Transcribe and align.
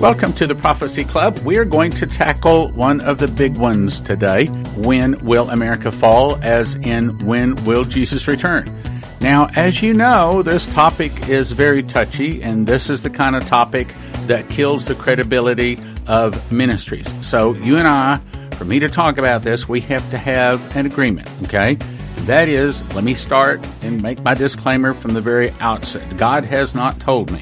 Welcome 0.00 0.32
to 0.36 0.46
the 0.46 0.54
Prophecy 0.54 1.04
Club. 1.04 1.40
We're 1.40 1.66
going 1.66 1.90
to 1.90 2.06
tackle 2.06 2.70
one 2.70 3.02
of 3.02 3.18
the 3.18 3.28
big 3.28 3.58
ones 3.58 4.00
today. 4.00 4.46
When 4.76 5.22
will 5.22 5.50
America 5.50 5.92
fall? 5.92 6.36
As 6.42 6.74
in, 6.76 7.26
when 7.26 7.54
will 7.66 7.84
Jesus 7.84 8.26
return? 8.26 8.74
Now, 9.20 9.50
as 9.56 9.82
you 9.82 9.92
know, 9.92 10.42
this 10.42 10.64
topic 10.72 11.28
is 11.28 11.52
very 11.52 11.82
touchy, 11.82 12.42
and 12.42 12.66
this 12.66 12.88
is 12.88 13.02
the 13.02 13.10
kind 13.10 13.36
of 13.36 13.46
topic 13.46 13.94
that 14.22 14.48
kills 14.48 14.86
the 14.86 14.94
credibility 14.94 15.78
of 16.06 16.50
ministries. 16.50 17.06
So, 17.22 17.52
you 17.52 17.76
and 17.76 17.86
I, 17.86 18.20
for 18.52 18.64
me 18.64 18.78
to 18.78 18.88
talk 18.88 19.18
about 19.18 19.42
this, 19.42 19.68
we 19.68 19.82
have 19.82 20.10
to 20.12 20.16
have 20.16 20.76
an 20.78 20.86
agreement, 20.86 21.28
okay? 21.42 21.74
That 22.22 22.48
is, 22.48 22.82
let 22.94 23.04
me 23.04 23.12
start 23.12 23.62
and 23.82 24.02
make 24.02 24.22
my 24.22 24.32
disclaimer 24.32 24.94
from 24.94 25.12
the 25.12 25.20
very 25.20 25.50
outset. 25.60 26.16
God 26.16 26.46
has 26.46 26.74
not 26.74 26.98
told 27.00 27.30
me 27.30 27.40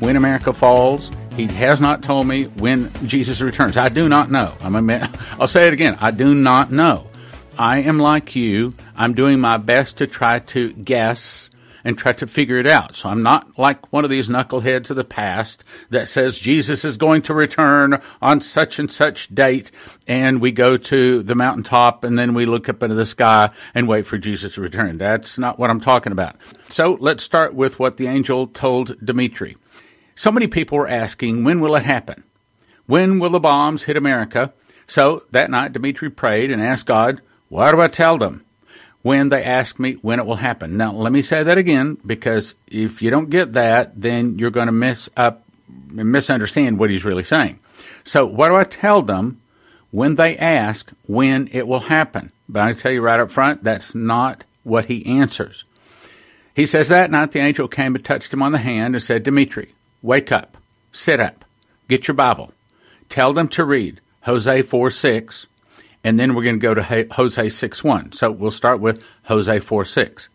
when 0.00 0.16
America 0.16 0.52
falls 0.52 1.12
he 1.36 1.46
has 1.46 1.80
not 1.80 2.02
told 2.02 2.26
me 2.26 2.44
when 2.44 2.90
Jesus 3.06 3.40
returns. 3.40 3.76
I 3.76 3.88
do 3.88 4.08
not 4.08 4.30
know. 4.30 4.54
I'm 4.60 4.76
a 4.76 4.82
man. 4.82 5.10
I'll 5.40 5.46
say 5.46 5.66
it 5.66 5.72
again. 5.72 5.96
I 6.00 6.10
do 6.10 6.34
not 6.34 6.70
know. 6.70 7.06
I 7.58 7.78
am 7.78 7.98
like 7.98 8.36
you. 8.36 8.74
I'm 8.96 9.14
doing 9.14 9.40
my 9.40 9.56
best 9.56 9.98
to 9.98 10.06
try 10.06 10.40
to 10.40 10.72
guess 10.72 11.50
and 11.84 11.98
try 11.98 12.12
to 12.12 12.26
figure 12.26 12.58
it 12.58 12.66
out. 12.66 12.96
So 12.96 13.08
I'm 13.08 13.22
not 13.22 13.58
like 13.58 13.92
one 13.92 14.04
of 14.04 14.10
these 14.10 14.28
knuckleheads 14.28 14.90
of 14.90 14.96
the 14.96 15.04
past 15.04 15.64
that 15.90 16.08
says 16.08 16.38
Jesus 16.38 16.84
is 16.84 16.96
going 16.96 17.22
to 17.22 17.34
return 17.34 18.00
on 18.20 18.40
such 18.40 18.78
and 18.78 18.90
such 18.90 19.34
date 19.34 19.70
and 20.06 20.40
we 20.40 20.52
go 20.52 20.76
to 20.76 21.22
the 21.22 21.34
mountaintop 21.34 22.04
and 22.04 22.18
then 22.18 22.34
we 22.34 22.46
look 22.46 22.68
up 22.68 22.82
into 22.82 22.94
the 22.94 23.06
sky 23.06 23.50
and 23.74 23.88
wait 23.88 24.06
for 24.06 24.18
Jesus 24.18 24.54
to 24.54 24.60
return. 24.60 24.98
That's 24.98 25.38
not 25.38 25.58
what 25.58 25.70
I'm 25.70 25.80
talking 25.80 26.12
about. 26.12 26.36
So 26.68 26.96
let's 27.00 27.24
start 27.24 27.54
with 27.54 27.78
what 27.78 27.96
the 27.96 28.06
angel 28.06 28.46
told 28.46 29.04
Dimitri. 29.04 29.56
So 30.22 30.30
many 30.30 30.46
people 30.46 30.78
were 30.78 30.86
asking, 30.86 31.42
when 31.42 31.58
will 31.58 31.74
it 31.74 31.82
happen? 31.82 32.22
When 32.86 33.18
will 33.18 33.30
the 33.30 33.40
bombs 33.40 33.82
hit 33.82 33.96
America? 33.96 34.52
So 34.86 35.24
that 35.32 35.50
night, 35.50 35.72
Dimitri 35.72 36.10
prayed 36.10 36.52
and 36.52 36.62
asked 36.62 36.86
God, 36.86 37.20
What 37.48 37.72
do 37.72 37.80
I 37.80 37.88
tell 37.88 38.18
them? 38.18 38.44
When 39.02 39.30
they 39.30 39.42
ask 39.42 39.80
me 39.80 39.94
when 39.94 40.20
it 40.20 40.26
will 40.26 40.36
happen. 40.36 40.76
Now, 40.76 40.92
let 40.92 41.10
me 41.10 41.22
say 41.22 41.42
that 41.42 41.58
again, 41.58 41.98
because 42.06 42.54
if 42.68 43.02
you 43.02 43.10
don't 43.10 43.30
get 43.30 43.54
that, 43.54 44.00
then 44.00 44.38
you're 44.38 44.52
going 44.52 44.66
to 44.66 44.72
miss 44.72 45.10
up, 45.16 45.42
misunderstand 45.90 46.78
what 46.78 46.90
he's 46.90 47.04
really 47.04 47.24
saying. 47.24 47.58
So, 48.04 48.24
what 48.24 48.46
do 48.46 48.54
I 48.54 48.62
tell 48.62 49.02
them 49.02 49.40
when 49.90 50.14
they 50.14 50.36
ask 50.36 50.92
when 51.08 51.48
it 51.50 51.66
will 51.66 51.80
happen? 51.80 52.30
But 52.48 52.62
I 52.62 52.74
tell 52.74 52.92
you 52.92 53.00
right 53.00 53.18
up 53.18 53.32
front, 53.32 53.64
that's 53.64 53.92
not 53.92 54.44
what 54.62 54.84
he 54.84 55.04
answers. 55.04 55.64
He 56.54 56.64
says 56.64 56.86
that 56.90 57.10
night 57.10 57.32
the 57.32 57.40
angel 57.40 57.66
came 57.66 57.96
and 57.96 58.04
touched 58.04 58.32
him 58.32 58.40
on 58.40 58.52
the 58.52 58.58
hand 58.58 58.94
and 58.94 59.02
said, 59.02 59.24
Dimitri, 59.24 59.74
Wake 60.02 60.32
up, 60.32 60.56
sit 60.90 61.20
up, 61.20 61.44
get 61.88 62.08
your 62.08 62.14
Bible, 62.14 62.52
tell 63.08 63.32
them 63.32 63.48
to 63.48 63.64
read 63.64 64.00
Hosea 64.22 64.64
4 64.64 64.90
6, 64.90 65.46
and 66.04 66.18
then 66.18 66.34
we're 66.34 66.42
going 66.42 66.58
to 66.58 66.60
go 66.60 66.74
to 66.74 67.06
Hosea 67.12 67.50
6 67.50 67.84
1. 67.84 68.12
So 68.12 68.30
we'll 68.30 68.50
start 68.50 68.80
with 68.80 69.04
Hosea 69.24 69.60
4 69.60 69.84
6. 69.84 70.28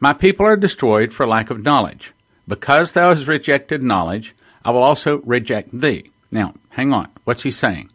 My 0.00 0.12
people 0.12 0.46
are 0.46 0.56
destroyed 0.56 1.12
for 1.12 1.26
lack 1.26 1.50
of 1.50 1.62
knowledge. 1.64 2.12
Because 2.46 2.92
thou 2.92 3.10
hast 3.14 3.28
rejected 3.28 3.82
knowledge, 3.82 4.34
I 4.64 4.70
will 4.70 4.82
also 4.82 5.18
reject 5.18 5.78
thee. 5.78 6.10
Now, 6.32 6.54
hang 6.70 6.92
on. 6.92 7.08
What's 7.24 7.42
he 7.42 7.50
saying? 7.50 7.90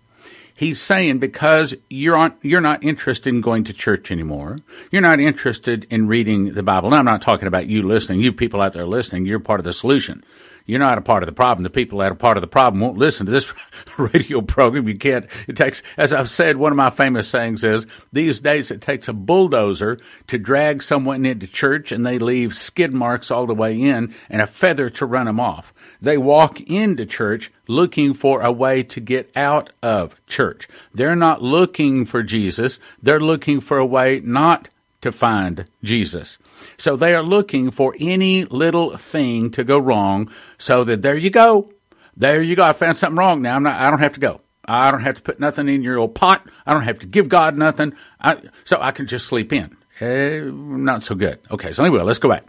He's 0.56 0.80
saying 0.80 1.18
because 1.18 1.74
you're 1.90 2.16
on, 2.16 2.36
you're 2.44 2.62
not 2.62 2.84
interested 2.84 3.34
in 3.34 3.42
going 3.42 3.64
to 3.64 3.74
church 3.74 4.12
anymore. 4.12 4.58
You're 4.92 5.02
not 5.02 5.20
interested 5.20 5.88
in 5.90 6.08
reading 6.08 6.54
the 6.54 6.62
Bible. 6.62 6.92
Now, 6.92 6.98
I'm 6.98 7.06
not 7.06 7.24
talking 7.24 7.48
about 7.48 7.66
you 7.66 7.82
listening. 7.82 8.22
You 8.22 8.32
people 8.32 8.62
out 8.62 8.74
there 8.74 8.86
listening, 8.86 9.26
you're 9.26 9.40
part 9.40 9.60
of 9.60 9.64
the 9.64 9.74
solution. 9.74 10.24
You're 10.66 10.80
not 10.80 10.98
a 10.98 11.02
part 11.02 11.24
of 11.24 11.28
the 11.28 11.34
problem. 11.34 11.64
The 11.64 11.70
people 11.70 12.00
that 12.00 12.12
are 12.12 12.16
part 12.16 12.38
of 12.38 12.42
the 12.42 12.48
problem 12.48 12.80
won't 12.80 12.98
listen 12.98 13.26
to 13.26 13.32
this 13.32 13.54
radio 13.98 14.42
program. 14.42 14.88
You 14.88 14.98
can't, 14.98 15.26
it 15.48 15.58
takes, 15.58 15.84
as 15.98 16.14
I've 16.14 16.30
said, 16.30 16.58
one 16.58 16.72
of 16.72 16.78
my 16.78 16.90
famous 16.90 17.28
sayings 17.28 17.64
is 17.64 17.86
these 18.14 18.40
days 18.40 18.72
it 18.72 18.82
takes 18.82 19.08
a 19.08 19.14
bulldozer 19.14 19.98
to 20.28 20.38
drag 20.38 20.82
someone 20.82 21.26
into 21.26 21.48
church 21.48 21.92
and 21.92 22.06
they 22.06 22.18
leave 22.18 22.56
skid 22.56 22.94
marks 22.94 23.30
all 23.30 23.46
the 23.46 23.54
way 23.54 23.80
in 23.80 24.14
and 24.30 24.42
a 24.42 24.48
feather 24.48 24.90
to 24.92 25.06
run 25.06 25.26
them 25.26 25.40
off. 25.40 25.74
They 26.00 26.18
walk 26.18 26.62
into 26.62 27.06
church 27.06 27.52
looking 27.68 28.14
for 28.14 28.42
a 28.42 28.52
way 28.52 28.84
to 28.84 29.00
get 29.00 29.32
out 29.36 29.72
of 29.82 30.16
church. 30.28 30.68
They're 30.94 31.16
not 31.16 31.42
looking 31.42 32.06
for 32.06 32.24
Jesus. 32.24 32.80
They're 33.02 33.20
looking 33.20 33.60
for 33.60 33.78
a 33.78 33.86
way 33.86 34.22
not 34.24 34.70
to 35.02 35.12
find 35.12 35.66
Jesus. 35.84 36.38
So 36.78 36.96
they 36.96 37.14
are 37.14 37.24
looking 37.24 37.72
for 37.72 37.96
any 38.00 38.46
little 38.46 38.98
thing 38.98 39.52
to 39.52 39.64
go 39.64 39.78
wrong 39.78 40.32
so 40.58 40.84
that 40.84 41.02
there 41.02 41.18
you 41.18 41.30
go. 41.30 41.72
There 42.16 42.42
you 42.42 42.56
go. 42.56 42.64
I 42.64 42.74
found 42.74 42.98
something 42.98 43.18
wrong 43.18 43.42
now. 43.42 43.56
I'm 43.56 43.64
not, 43.64 43.80
I 43.80 43.90
don't 43.90 44.00
have 44.00 44.14
to 44.14 44.20
go. 44.20 44.42
I 44.66 44.92
don't 44.92 45.02
have 45.02 45.18
to 45.18 45.22
put 45.22 45.40
nothing 45.40 45.68
in 45.68 45.84
your 45.84 45.98
old 45.98 46.16
pot. 46.16 46.48
I 46.66 46.74
don't 46.74 46.84
have 46.84 47.00
to 47.00 47.08
give 47.08 47.28
God 47.28 47.58
nothing. 47.58 47.94
I, 48.20 48.38
so 48.64 48.78
I 48.80 48.92
can 48.92 49.08
just 49.08 49.26
sleep 49.26 49.52
in. 49.52 49.76
Eh, 50.00 50.42
not 50.44 51.04
so 51.04 51.16
good. 51.16 51.40
Okay, 51.52 51.74
so 51.74 51.84
anyway, 51.84 52.02
let's 52.02 52.20
go 52.20 52.30
back. 52.30 52.46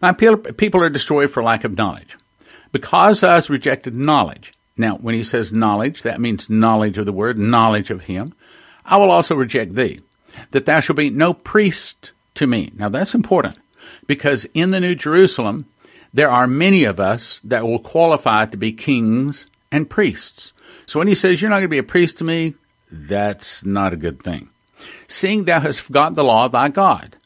My 0.00 0.12
people 0.12 0.82
are 0.82 0.90
destroyed 0.90 1.30
for 1.30 1.42
lack 1.42 1.64
of 1.64 1.76
knowledge. 1.76 2.16
Because 2.72 3.22
I 3.22 3.34
has 3.34 3.50
rejected 3.50 3.94
knowledge. 3.94 4.52
Now, 4.76 4.96
when 4.96 5.14
he 5.14 5.22
says 5.22 5.52
knowledge, 5.52 6.02
that 6.02 6.20
means 6.20 6.50
knowledge 6.50 6.98
of 6.98 7.06
the 7.06 7.12
word, 7.12 7.38
knowledge 7.38 7.90
of 7.90 8.04
him. 8.04 8.34
I 8.84 8.96
will 8.96 9.10
also 9.10 9.36
reject 9.36 9.74
thee, 9.74 10.00
that 10.50 10.66
thou 10.66 10.80
shalt 10.80 10.96
be 10.96 11.10
no 11.10 11.34
priest 11.34 12.12
to 12.34 12.46
me. 12.46 12.72
Now 12.74 12.88
that's 12.88 13.14
important 13.14 13.58
because 14.06 14.44
in 14.54 14.70
the 14.70 14.80
New 14.80 14.94
Jerusalem, 14.94 15.66
there 16.12 16.30
are 16.30 16.46
many 16.46 16.84
of 16.84 17.00
us 17.00 17.40
that 17.44 17.66
will 17.66 17.78
qualify 17.78 18.46
to 18.46 18.56
be 18.56 18.72
kings 18.72 19.46
and 19.70 19.88
priests. 19.88 20.52
So 20.86 20.98
when 20.98 21.08
he 21.08 21.14
says, 21.14 21.40
You're 21.40 21.50
not 21.50 21.56
going 21.56 21.64
to 21.64 21.68
be 21.68 21.78
a 21.78 21.82
priest 21.82 22.18
to 22.18 22.24
me, 22.24 22.54
that's 22.90 23.64
not 23.64 23.92
a 23.92 23.96
good 23.96 24.22
thing. 24.22 24.50
Seeing 25.08 25.44
thou 25.44 25.60
hast 25.60 25.80
forgotten 25.80 26.14
the 26.14 26.24
law 26.24 26.46
of 26.46 26.52
thy 26.52 26.68
God. 26.68 27.16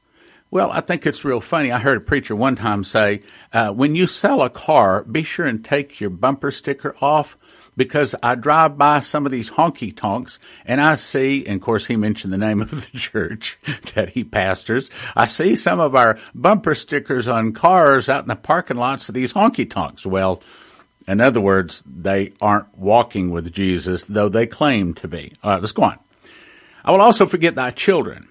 Well, 0.50 0.70
I 0.70 0.80
think 0.80 1.04
it's 1.04 1.24
real 1.24 1.40
funny. 1.40 1.72
I 1.72 1.78
heard 1.78 1.98
a 1.98 2.00
preacher 2.00 2.36
one 2.36 2.54
time 2.54 2.84
say, 2.84 3.22
uh, 3.52 3.70
When 3.70 3.96
you 3.96 4.06
sell 4.06 4.42
a 4.42 4.50
car, 4.50 5.02
be 5.02 5.24
sure 5.24 5.46
and 5.46 5.64
take 5.64 6.00
your 6.00 6.10
bumper 6.10 6.50
sticker 6.50 6.94
off 7.00 7.36
because 7.76 8.14
I 8.22 8.34
drive 8.34 8.78
by 8.78 9.00
some 9.00 9.26
of 9.26 9.32
these 9.32 9.50
honky 9.50 9.94
tonks 9.94 10.38
and 10.64 10.80
I 10.80 10.94
see, 10.94 11.44
and 11.46 11.56
of 11.56 11.62
course 11.62 11.86
he 11.86 11.96
mentioned 11.96 12.32
the 12.32 12.38
name 12.38 12.60
of 12.60 12.70
the 12.70 12.98
church 12.98 13.58
that 13.94 14.10
he 14.10 14.24
pastors. 14.24 14.90
I 15.14 15.26
see 15.26 15.56
some 15.56 15.80
of 15.80 15.94
our 15.94 16.18
bumper 16.34 16.74
stickers 16.74 17.28
on 17.28 17.52
cars 17.52 18.08
out 18.08 18.24
in 18.24 18.28
the 18.28 18.36
parking 18.36 18.76
lots 18.76 19.08
of 19.08 19.14
these 19.14 19.32
honky 19.32 19.68
tonks. 19.68 20.06
Well, 20.06 20.42
in 21.06 21.20
other 21.20 21.40
words, 21.40 21.82
they 21.86 22.32
aren't 22.40 22.76
walking 22.76 23.30
with 23.30 23.52
Jesus, 23.52 24.04
though 24.04 24.28
they 24.28 24.46
claim 24.46 24.94
to 24.94 25.08
be. 25.08 25.34
All 25.42 25.52
right, 25.52 25.60
let's 25.60 25.72
go 25.72 25.84
on. 25.84 25.98
I 26.84 26.90
will 26.90 27.00
also 27.00 27.26
forget 27.26 27.54
thy 27.54 27.70
children. 27.70 28.28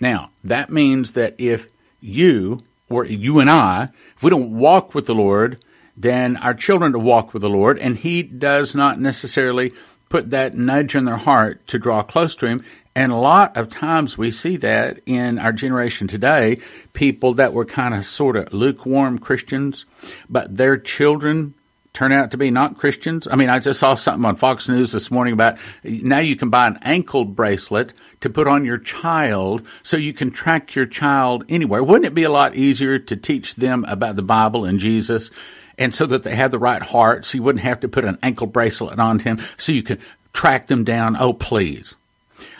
Now, 0.00 0.30
that 0.44 0.70
means 0.70 1.12
that 1.12 1.34
if 1.38 1.68
you, 2.00 2.60
or 2.88 3.04
you 3.04 3.40
and 3.40 3.50
I, 3.50 3.88
if 4.16 4.22
we 4.22 4.30
don't 4.30 4.58
walk 4.58 4.94
with 4.94 5.06
the 5.06 5.14
Lord, 5.14 5.62
than 5.98 6.36
our 6.36 6.54
children 6.54 6.92
to 6.92 6.98
walk 6.98 7.32
with 7.32 7.42
the 7.42 7.50
Lord, 7.50 7.78
and 7.78 7.96
He 7.96 8.22
does 8.22 8.74
not 8.74 9.00
necessarily 9.00 9.72
put 10.08 10.30
that 10.30 10.56
nudge 10.56 10.94
in 10.94 11.04
their 11.04 11.16
heart 11.16 11.66
to 11.68 11.78
draw 11.78 12.02
close 12.02 12.34
to 12.36 12.46
Him. 12.46 12.64
And 12.94 13.12
a 13.12 13.16
lot 13.16 13.56
of 13.56 13.68
times 13.68 14.16
we 14.16 14.30
see 14.30 14.56
that 14.56 15.00
in 15.06 15.38
our 15.38 15.52
generation 15.52 16.08
today, 16.08 16.58
people 16.92 17.34
that 17.34 17.52
were 17.52 17.64
kind 17.64 17.94
of 17.94 18.06
sort 18.06 18.36
of 18.36 18.52
lukewarm 18.52 19.18
Christians, 19.18 19.86
but 20.28 20.56
their 20.56 20.76
children 20.76 21.54
turn 21.92 22.12
out 22.12 22.30
to 22.30 22.36
be 22.36 22.50
not 22.50 22.78
Christians. 22.78 23.26
I 23.28 23.34
mean, 23.34 23.50
I 23.50 23.58
just 23.58 23.80
saw 23.80 23.94
something 23.94 24.24
on 24.24 24.36
Fox 24.36 24.68
News 24.68 24.92
this 24.92 25.10
morning 25.10 25.32
about 25.32 25.58
now 25.82 26.18
you 26.18 26.36
can 26.36 26.50
buy 26.50 26.66
an 26.66 26.78
ankle 26.82 27.24
bracelet 27.24 27.92
to 28.20 28.30
put 28.30 28.46
on 28.46 28.64
your 28.64 28.78
child 28.78 29.66
so 29.82 29.96
you 29.96 30.12
can 30.12 30.30
track 30.30 30.74
your 30.74 30.86
child 30.86 31.44
anywhere. 31.48 31.82
Wouldn't 31.82 32.06
it 32.06 32.14
be 32.14 32.24
a 32.24 32.30
lot 32.30 32.54
easier 32.54 32.98
to 33.00 33.16
teach 33.16 33.56
them 33.56 33.84
about 33.88 34.16
the 34.16 34.22
Bible 34.22 34.64
and 34.64 34.78
Jesus 34.78 35.30
and 35.78 35.94
so 35.94 36.04
that 36.06 36.24
they 36.24 36.34
have 36.34 36.50
the 36.50 36.58
right 36.58 36.82
heart, 36.82 37.24
so 37.24 37.38
you 37.38 37.42
wouldn't 37.42 37.64
have 37.64 37.80
to 37.80 37.88
put 37.88 38.04
an 38.04 38.18
ankle 38.22 38.46
bracelet 38.46 38.98
on 38.98 39.20
him, 39.20 39.38
so 39.56 39.72
you 39.72 39.82
could 39.82 40.00
track 40.32 40.66
them 40.66 40.84
down. 40.84 41.16
Oh, 41.16 41.32
please. 41.32 41.94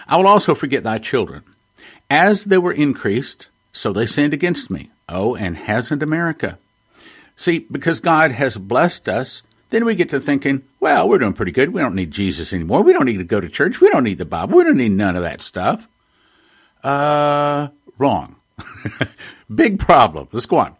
I 0.06 0.16
will 0.16 0.28
also 0.28 0.54
forget 0.54 0.84
thy 0.84 0.98
children. 0.98 1.42
As 2.08 2.46
they 2.46 2.58
were 2.58 2.72
increased, 2.72 3.48
so 3.72 3.92
they 3.92 4.06
sinned 4.06 4.32
against 4.32 4.70
me. 4.70 4.90
Oh, 5.08 5.34
and 5.34 5.56
hasn't 5.56 6.02
America? 6.02 6.58
See, 7.36 7.60
because 7.70 8.00
God 8.00 8.32
has 8.32 8.56
blessed 8.56 9.08
us, 9.08 9.42
then 9.70 9.84
we 9.84 9.94
get 9.94 10.08
to 10.10 10.20
thinking, 10.20 10.62
well, 10.80 11.08
we're 11.08 11.18
doing 11.18 11.34
pretty 11.34 11.52
good. 11.52 11.72
We 11.72 11.80
don't 11.80 11.94
need 11.94 12.10
Jesus 12.10 12.52
anymore. 12.52 12.82
We 12.82 12.92
don't 12.92 13.04
need 13.04 13.18
to 13.18 13.24
go 13.24 13.40
to 13.40 13.48
church. 13.48 13.80
We 13.80 13.90
don't 13.90 14.04
need 14.04 14.18
the 14.18 14.24
Bible. 14.24 14.56
We 14.56 14.64
don't 14.64 14.76
need 14.76 14.92
none 14.92 15.16
of 15.16 15.22
that 15.22 15.40
stuff. 15.40 15.86
Uh, 16.82 17.68
wrong. 17.98 18.36
Big 19.54 19.78
problem. 19.78 20.28
Let's 20.32 20.46
go 20.46 20.58
on. 20.58 20.76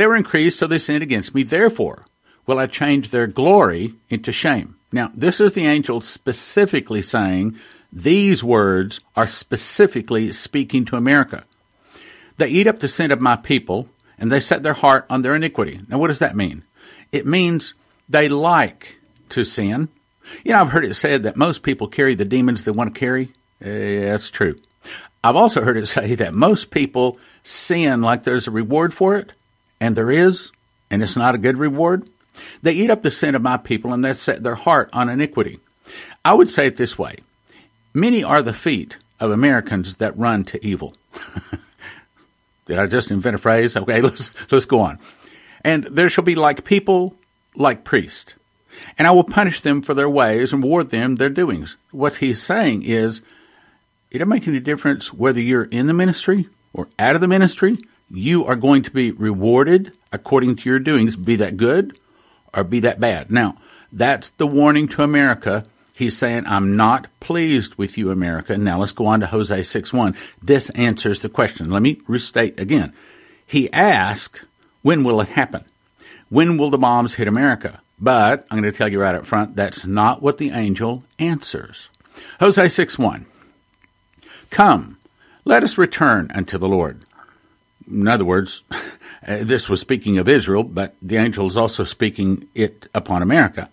They 0.00 0.06
were 0.06 0.16
increased, 0.16 0.58
so 0.58 0.66
they 0.66 0.78
sinned 0.78 1.02
against 1.02 1.34
me. 1.34 1.42
Therefore, 1.42 2.06
will 2.46 2.58
I 2.58 2.68
change 2.68 3.10
their 3.10 3.26
glory 3.26 3.96
into 4.08 4.32
shame. 4.32 4.76
Now, 4.90 5.12
this 5.14 5.42
is 5.42 5.52
the 5.52 5.66
angel 5.66 6.00
specifically 6.00 7.02
saying 7.02 7.58
these 7.92 8.42
words 8.42 9.00
are 9.14 9.26
specifically 9.26 10.32
speaking 10.32 10.86
to 10.86 10.96
America. 10.96 11.44
They 12.38 12.48
eat 12.48 12.66
up 12.66 12.78
the 12.78 12.88
sin 12.88 13.10
of 13.10 13.20
my 13.20 13.36
people, 13.36 13.90
and 14.18 14.32
they 14.32 14.40
set 14.40 14.62
their 14.62 14.72
heart 14.72 15.04
on 15.10 15.20
their 15.20 15.34
iniquity. 15.34 15.82
Now, 15.86 15.98
what 15.98 16.08
does 16.08 16.20
that 16.20 16.34
mean? 16.34 16.64
It 17.12 17.26
means 17.26 17.74
They 18.08 18.30
like 18.30 19.00
to 19.28 19.44
sin. 19.44 19.90
You 20.44 20.52
know, 20.52 20.62
I've 20.62 20.70
heard 20.70 20.86
it 20.86 20.94
said 20.94 21.24
that 21.24 21.36
most 21.36 21.62
people 21.62 21.88
carry 21.88 22.14
the 22.14 22.24
demons 22.24 22.64
they 22.64 22.70
want 22.70 22.94
to 22.94 22.98
carry. 22.98 23.32
Uh, 23.62 24.08
that's 24.08 24.30
true. 24.30 24.58
I've 25.22 25.36
also 25.36 25.62
heard 25.62 25.76
it 25.76 25.86
say 25.98 26.14
that 26.14 26.32
most 26.32 26.70
people 26.70 27.18
sin 27.42 28.00
like 28.00 28.22
there's 28.22 28.48
a 28.48 28.50
reward 28.50 28.94
for 28.94 29.16
it, 29.16 29.32
and 29.80 29.96
there 29.96 30.10
is, 30.10 30.52
and 30.90 31.02
it's 31.02 31.16
not 31.16 31.34
a 31.34 31.38
good 31.38 31.56
reward. 31.56 32.08
They 32.62 32.72
eat 32.72 32.90
up 32.90 33.02
the 33.02 33.10
sin 33.10 33.34
of 33.34 33.42
my 33.42 33.56
people, 33.56 33.92
and 33.92 34.04
they 34.04 34.12
set 34.12 34.42
their 34.42 34.54
heart 34.54 34.90
on 34.92 35.08
iniquity. 35.08 35.60
I 36.24 36.34
would 36.34 36.50
say 36.50 36.66
it 36.66 36.76
this 36.76 36.98
way 36.98 37.16
Many 37.92 38.22
are 38.22 38.42
the 38.42 38.52
feet 38.52 38.98
of 39.18 39.30
Americans 39.30 39.96
that 39.96 40.16
run 40.16 40.44
to 40.44 40.64
evil. 40.64 40.94
Did 42.66 42.78
I 42.78 42.86
just 42.86 43.10
invent 43.10 43.34
a 43.34 43.38
phrase? 43.38 43.76
Okay, 43.76 44.00
let's, 44.02 44.32
let's 44.52 44.64
go 44.64 44.80
on. 44.80 44.98
And 45.64 45.84
there 45.84 46.08
shall 46.08 46.24
be 46.24 46.36
like 46.36 46.64
people, 46.64 47.16
like 47.56 47.84
priests. 47.84 48.34
And 48.96 49.08
I 49.08 49.10
will 49.10 49.24
punish 49.24 49.60
them 49.60 49.82
for 49.82 49.94
their 49.94 50.08
ways 50.08 50.52
and 50.52 50.62
reward 50.62 50.90
them 50.90 51.16
their 51.16 51.28
doings. 51.28 51.76
What 51.90 52.16
he's 52.16 52.40
saying 52.40 52.84
is, 52.84 53.22
it 54.10 54.18
doesn't 54.18 54.28
make 54.28 54.48
any 54.48 54.60
difference 54.60 55.12
whether 55.12 55.40
you're 55.40 55.64
in 55.64 55.86
the 55.86 55.94
ministry 55.94 56.48
or 56.72 56.88
out 56.98 57.14
of 57.14 57.20
the 57.20 57.28
ministry. 57.28 57.78
You 58.10 58.44
are 58.46 58.56
going 58.56 58.82
to 58.82 58.90
be 58.90 59.10
rewarded 59.12 59.96
according 60.12 60.56
to 60.56 60.70
your 60.70 60.78
doings, 60.78 61.16
be 61.16 61.36
that 61.36 61.56
good 61.56 61.98
or 62.52 62.64
be 62.64 62.80
that 62.80 62.98
bad. 62.98 63.30
Now, 63.30 63.56
that's 63.92 64.30
the 64.30 64.46
warning 64.46 64.88
to 64.88 65.02
America 65.02 65.64
He's 66.00 66.16
saying, 66.16 66.46
I'm 66.46 66.76
not 66.76 67.08
pleased 67.20 67.74
with 67.74 67.98
you, 67.98 68.10
America. 68.10 68.56
Now 68.56 68.78
let's 68.78 68.92
go 68.92 69.04
on 69.04 69.20
to 69.20 69.26
Hosea 69.26 69.62
6 69.62 69.92
1. 69.92 70.16
This 70.42 70.70
answers 70.70 71.20
the 71.20 71.28
question. 71.28 71.70
Let 71.70 71.82
me 71.82 72.00
restate 72.06 72.58
again. 72.58 72.94
He 73.46 73.70
asked, 73.70 74.44
When 74.80 75.04
will 75.04 75.20
it 75.20 75.28
happen? 75.28 75.62
When 76.30 76.56
will 76.56 76.70
the 76.70 76.78
bombs 76.78 77.16
hit 77.16 77.28
America? 77.28 77.82
But 77.98 78.46
I'm 78.50 78.58
going 78.58 78.72
to 78.72 78.76
tell 78.76 78.88
you 78.88 78.98
right 78.98 79.14
up 79.14 79.26
front, 79.26 79.56
that's 79.56 79.84
not 79.84 80.22
what 80.22 80.38
the 80.38 80.52
angel 80.52 81.04
answers. 81.18 81.90
Hosea 82.38 82.70
6 82.70 82.98
1. 82.98 83.26
Come, 84.48 84.96
let 85.44 85.62
us 85.62 85.76
return 85.76 86.30
unto 86.34 86.56
the 86.56 86.66
Lord. 86.66 87.02
In 87.90 88.08
other 88.08 88.24
words, 88.24 88.62
uh, 88.70 89.38
this 89.42 89.68
was 89.68 89.80
speaking 89.80 90.18
of 90.18 90.28
Israel, 90.28 90.62
but 90.62 90.94
the 91.02 91.16
angel 91.16 91.46
is 91.46 91.58
also 91.58 91.84
speaking 91.84 92.48
it 92.54 92.88
upon 92.94 93.22
America. 93.22 93.68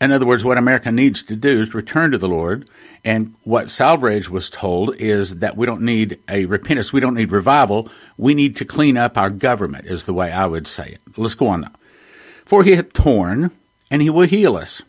In 0.00 0.12
other 0.12 0.26
words, 0.26 0.44
what 0.44 0.58
America 0.58 0.92
needs 0.92 1.22
to 1.22 1.36
do 1.36 1.60
is 1.60 1.74
return 1.74 2.10
to 2.10 2.18
the 2.18 2.28
Lord. 2.28 2.68
And 3.02 3.34
what 3.44 3.70
Salvage 3.70 4.28
was 4.28 4.50
told 4.50 4.94
is 4.96 5.38
that 5.38 5.56
we 5.56 5.64
don't 5.64 5.82
need 5.82 6.18
a 6.28 6.44
repentance. 6.44 6.92
We 6.92 7.00
don't 7.00 7.14
need 7.14 7.32
revival. 7.32 7.88
We 8.18 8.34
need 8.34 8.56
to 8.56 8.64
clean 8.64 8.96
up 8.98 9.16
our 9.16 9.30
government, 9.30 9.86
is 9.86 10.04
the 10.04 10.12
way 10.12 10.30
I 10.32 10.46
would 10.46 10.66
say 10.66 10.90
it. 10.90 11.00
Let's 11.16 11.34
go 11.34 11.48
on 11.48 11.62
now. 11.62 11.72
For 12.44 12.62
he 12.62 12.72
hath 12.76 12.92
torn, 12.92 13.52
and 13.90 14.02
he 14.02 14.10
will 14.10 14.26
heal 14.26 14.56
us. 14.56 14.82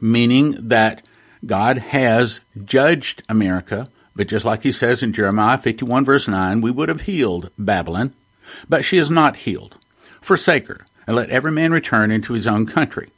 Meaning 0.00 0.56
that 0.68 1.06
God 1.46 1.78
has 1.78 2.40
judged 2.64 3.22
America, 3.28 3.88
but 4.14 4.28
just 4.28 4.44
like 4.44 4.62
he 4.62 4.72
says 4.72 5.02
in 5.02 5.12
Jeremiah 5.12 5.58
51, 5.58 6.04
verse 6.04 6.28
9, 6.28 6.60
we 6.60 6.70
would 6.70 6.88
have 6.88 7.02
healed 7.02 7.50
Babylon, 7.58 8.14
but 8.68 8.84
she 8.84 8.98
is 8.98 9.10
not 9.10 9.36
healed. 9.36 9.76
Forsake 10.20 10.68
her, 10.68 10.86
and 11.06 11.16
let 11.16 11.30
every 11.30 11.52
man 11.52 11.72
return 11.72 12.10
into 12.10 12.32
his 12.32 12.46
own 12.46 12.66
country 12.66 13.08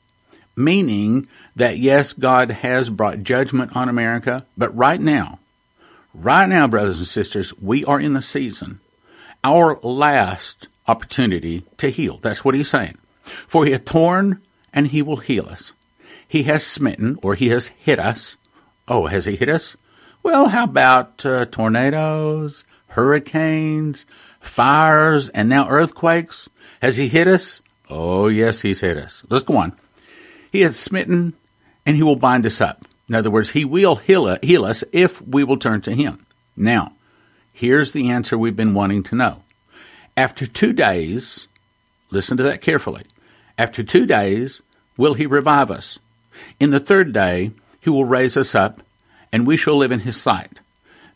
meaning 0.56 1.28
that 1.54 1.78
yes, 1.78 2.14
God 2.14 2.50
has 2.50 2.90
brought 2.90 3.22
judgment 3.22 3.76
on 3.76 3.88
America, 3.88 4.46
but 4.56 4.74
right 4.74 5.00
now, 5.00 5.38
right 6.14 6.48
now, 6.48 6.66
brothers 6.66 6.96
and 6.98 7.06
sisters, 7.06 7.56
we 7.60 7.84
are 7.84 8.00
in 8.00 8.14
the 8.14 8.22
season, 8.22 8.80
our 9.44 9.78
last 9.82 10.68
opportunity 10.88 11.64
to 11.76 11.90
heal. 11.90 12.18
That's 12.18 12.44
what 12.44 12.54
he's 12.54 12.70
saying. 12.70 12.96
For 13.22 13.64
he 13.64 13.72
hath 13.72 13.84
torn 13.84 14.40
and 14.72 14.88
he 14.88 15.02
will 15.02 15.18
heal 15.18 15.46
us. 15.46 15.72
He 16.26 16.44
has 16.44 16.66
smitten 16.66 17.18
or 17.22 17.34
he 17.34 17.48
has 17.48 17.68
hit 17.68 17.98
us. 17.98 18.36
Oh, 18.88 19.06
has 19.06 19.26
he 19.26 19.36
hit 19.36 19.48
us? 19.48 19.76
Well, 20.26 20.48
how 20.48 20.64
about 20.64 21.24
uh, 21.24 21.44
tornadoes, 21.44 22.64
hurricanes, 22.88 24.06
fires, 24.40 25.28
and 25.28 25.48
now 25.48 25.68
earthquakes? 25.68 26.48
Has 26.82 26.96
he 26.96 27.06
hit 27.06 27.28
us? 27.28 27.62
Oh, 27.88 28.26
yes, 28.26 28.62
he's 28.62 28.80
hit 28.80 28.96
us. 28.96 29.22
Let's 29.30 29.44
go 29.44 29.58
on. 29.58 29.72
He 30.50 30.62
has 30.62 30.76
smitten 30.76 31.34
and 31.86 31.96
he 31.96 32.02
will 32.02 32.16
bind 32.16 32.44
us 32.44 32.60
up. 32.60 32.84
In 33.08 33.14
other 33.14 33.30
words, 33.30 33.50
he 33.50 33.64
will 33.64 33.94
heal, 33.94 34.36
heal 34.42 34.64
us 34.64 34.82
if 34.90 35.22
we 35.22 35.44
will 35.44 35.58
turn 35.58 35.80
to 35.82 35.94
him. 35.94 36.26
Now, 36.56 36.90
here's 37.52 37.92
the 37.92 38.10
answer 38.10 38.36
we've 38.36 38.56
been 38.56 38.74
wanting 38.74 39.04
to 39.04 39.14
know. 39.14 39.44
After 40.16 40.44
two 40.44 40.72
days, 40.72 41.46
listen 42.10 42.36
to 42.36 42.42
that 42.42 42.62
carefully. 42.62 43.04
After 43.56 43.84
two 43.84 44.06
days, 44.06 44.60
will 44.96 45.14
he 45.14 45.24
revive 45.24 45.70
us? 45.70 46.00
In 46.58 46.70
the 46.70 46.80
third 46.80 47.12
day, 47.12 47.52
he 47.80 47.90
will 47.90 48.04
raise 48.04 48.36
us 48.36 48.56
up, 48.56 48.82
and 49.36 49.46
we 49.46 49.54
shall 49.54 49.76
live 49.76 49.92
in 49.92 50.00
his 50.00 50.18
sight. 50.18 50.60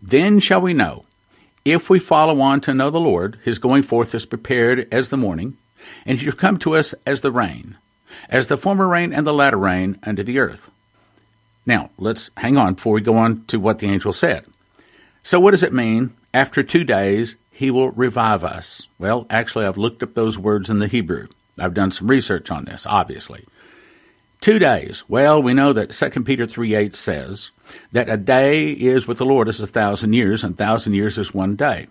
Then 0.03 0.41
shall 0.41 0.61
we 0.61 0.75
know, 0.75 1.07
if 1.65 1.89
we 1.89 1.99
follow 1.99 2.43
on 2.43 2.61
to 2.61 2.75
know 2.75 2.91
the 2.91 3.01
Lord, 3.01 3.39
his 3.43 3.59
going 3.59 3.83
forth 3.83 4.15
is 4.15 4.27
prepared 4.27 4.87
as 4.93 5.09
the 5.09 5.17
morning, 5.17 5.57
and 6.05 6.19
he 6.19 6.27
shall 6.27 6.35
come 6.35 6.59
to 6.59 6.77
us 6.77 6.95
as 7.07 7.23
the 7.23 7.33
rain, 7.33 7.79
as 8.29 8.49
the 8.49 8.59
former 8.59 8.87
rain 8.87 9.15
and 9.15 9.27
the 9.27 9.33
latter 9.33 9.57
rain 9.57 9.99
unto 10.03 10.23
the 10.23 10.39
earth. 10.39 10.71
Now, 11.65 11.89
let's 11.97 12.31
hang 12.37 12.59
on 12.59 12.75
before 12.75 12.93
we 12.93 13.01
go 13.01 13.17
on 13.17 13.43
to 13.47 13.59
what 13.59 13.79
the 13.79 13.89
angel 13.89 14.13
said. 14.13 14.45
So, 15.23 15.41
what 15.41 15.53
does 15.53 15.63
it 15.63 15.73
mean? 15.73 16.15
After 16.35 16.63
two 16.63 16.85
days, 16.85 17.37
he 17.51 17.71
will 17.71 17.91
revive 17.93 18.45
us. 18.45 18.87
Well, 18.99 19.27
actually, 19.31 19.65
I've 19.65 19.79
looked 19.79 20.03
up 20.03 20.13
those 20.13 20.39
words 20.39 20.69
in 20.69 20.79
the 20.79 20.89
Hebrew. 20.89 21.29
I've 21.59 21.73
done 21.73 21.91
some 21.91 22.09
research 22.09 22.51
on 22.51 22.67
this, 22.67 22.87
obviously. 22.87 23.47
Two 24.41 24.59
days. 24.59 25.05
Well, 25.07 25.43
we 25.43 25.53
know 25.53 25.75
that 25.75 25.93
2 25.93 26.25
Peter 26.25 26.47
3 26.47 26.75
8 26.75 26.97
says 26.97 27.51
that 27.93 28.09
a 28.09 28.17
day 28.17 28.71
is 28.71 29.07
with 29.07 29.19
the 29.19 29.27
Lord 29.27 29.49
as 29.49 29.61
a 29.61 29.67
thousand 29.67 30.15
years, 30.15 30.43
and 30.43 30.57
thousand 30.57 30.95
years 30.95 31.19
is 31.19 31.35
one 31.35 31.57
day. 31.57 31.89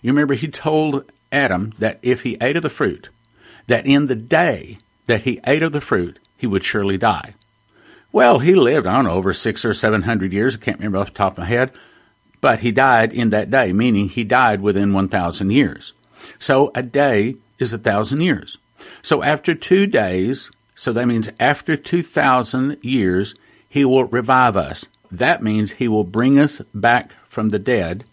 You 0.00 0.12
remember, 0.12 0.34
he 0.34 0.48
told 0.48 1.04
Adam 1.30 1.74
that 1.78 1.98
if 2.02 2.22
he 2.22 2.38
ate 2.40 2.56
of 2.56 2.62
the 2.62 2.70
fruit, 2.70 3.10
that 3.66 3.86
in 3.86 4.06
the 4.06 4.16
day 4.16 4.78
that 5.06 5.22
he 5.22 5.40
ate 5.46 5.62
of 5.62 5.72
the 5.72 5.80
fruit, 5.80 6.18
he 6.38 6.46
would 6.46 6.64
surely 6.64 6.96
die. 6.96 7.34
Well, 8.12 8.38
he 8.38 8.54
lived, 8.54 8.86
I 8.86 8.96
don't 8.96 9.04
know, 9.04 9.12
over 9.12 9.34
six 9.34 9.64
or 9.64 9.74
seven 9.74 10.02
hundred 10.02 10.32
years. 10.32 10.54
I 10.54 10.58
can't 10.58 10.78
remember 10.78 10.98
off 10.98 11.08
the 11.08 11.14
top 11.14 11.32
of 11.32 11.38
my 11.38 11.44
head. 11.44 11.70
But 12.40 12.60
he 12.60 12.72
died 12.72 13.12
in 13.12 13.30
that 13.30 13.50
day, 13.50 13.72
meaning 13.72 14.08
he 14.08 14.24
died 14.24 14.62
within 14.62 14.94
1,000 14.94 15.50
years. 15.50 15.92
So 16.38 16.72
a 16.74 16.82
day 16.82 17.36
is 17.58 17.74
a 17.74 17.78
thousand 17.78 18.22
years. 18.22 18.56
So 19.02 19.22
after 19.22 19.54
two 19.54 19.86
days, 19.86 20.50
so 20.80 20.94
that 20.94 21.08
means 21.08 21.28
after 21.38 21.76
2,000 21.76 22.78
years, 22.80 23.34
he 23.68 23.84
will 23.84 24.06
revive 24.06 24.56
us. 24.56 24.86
That 25.10 25.42
means 25.42 25.72
he 25.72 25.88
will 25.88 26.04
bring 26.04 26.38
us 26.38 26.62
back 26.72 27.12
from 27.28 27.50
the 27.50 27.58
dead. 27.58 28.04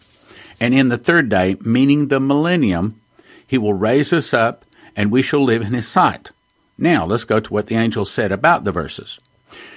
And 0.60 0.74
in 0.74 0.90
the 0.90 0.98
third 0.98 1.30
day, 1.30 1.56
meaning 1.62 2.08
the 2.08 2.20
millennium, 2.20 3.00
he 3.46 3.56
will 3.56 3.72
raise 3.72 4.12
us 4.12 4.34
up 4.34 4.66
and 4.94 5.10
we 5.10 5.22
shall 5.22 5.42
live 5.42 5.62
in 5.62 5.72
his 5.72 5.88
sight. 5.88 6.28
Now, 6.76 7.06
let's 7.06 7.24
go 7.24 7.40
to 7.40 7.52
what 7.54 7.68
the 7.68 7.76
angel 7.76 8.04
said 8.04 8.32
about 8.32 8.64
the 8.64 8.72
verses. 8.72 9.18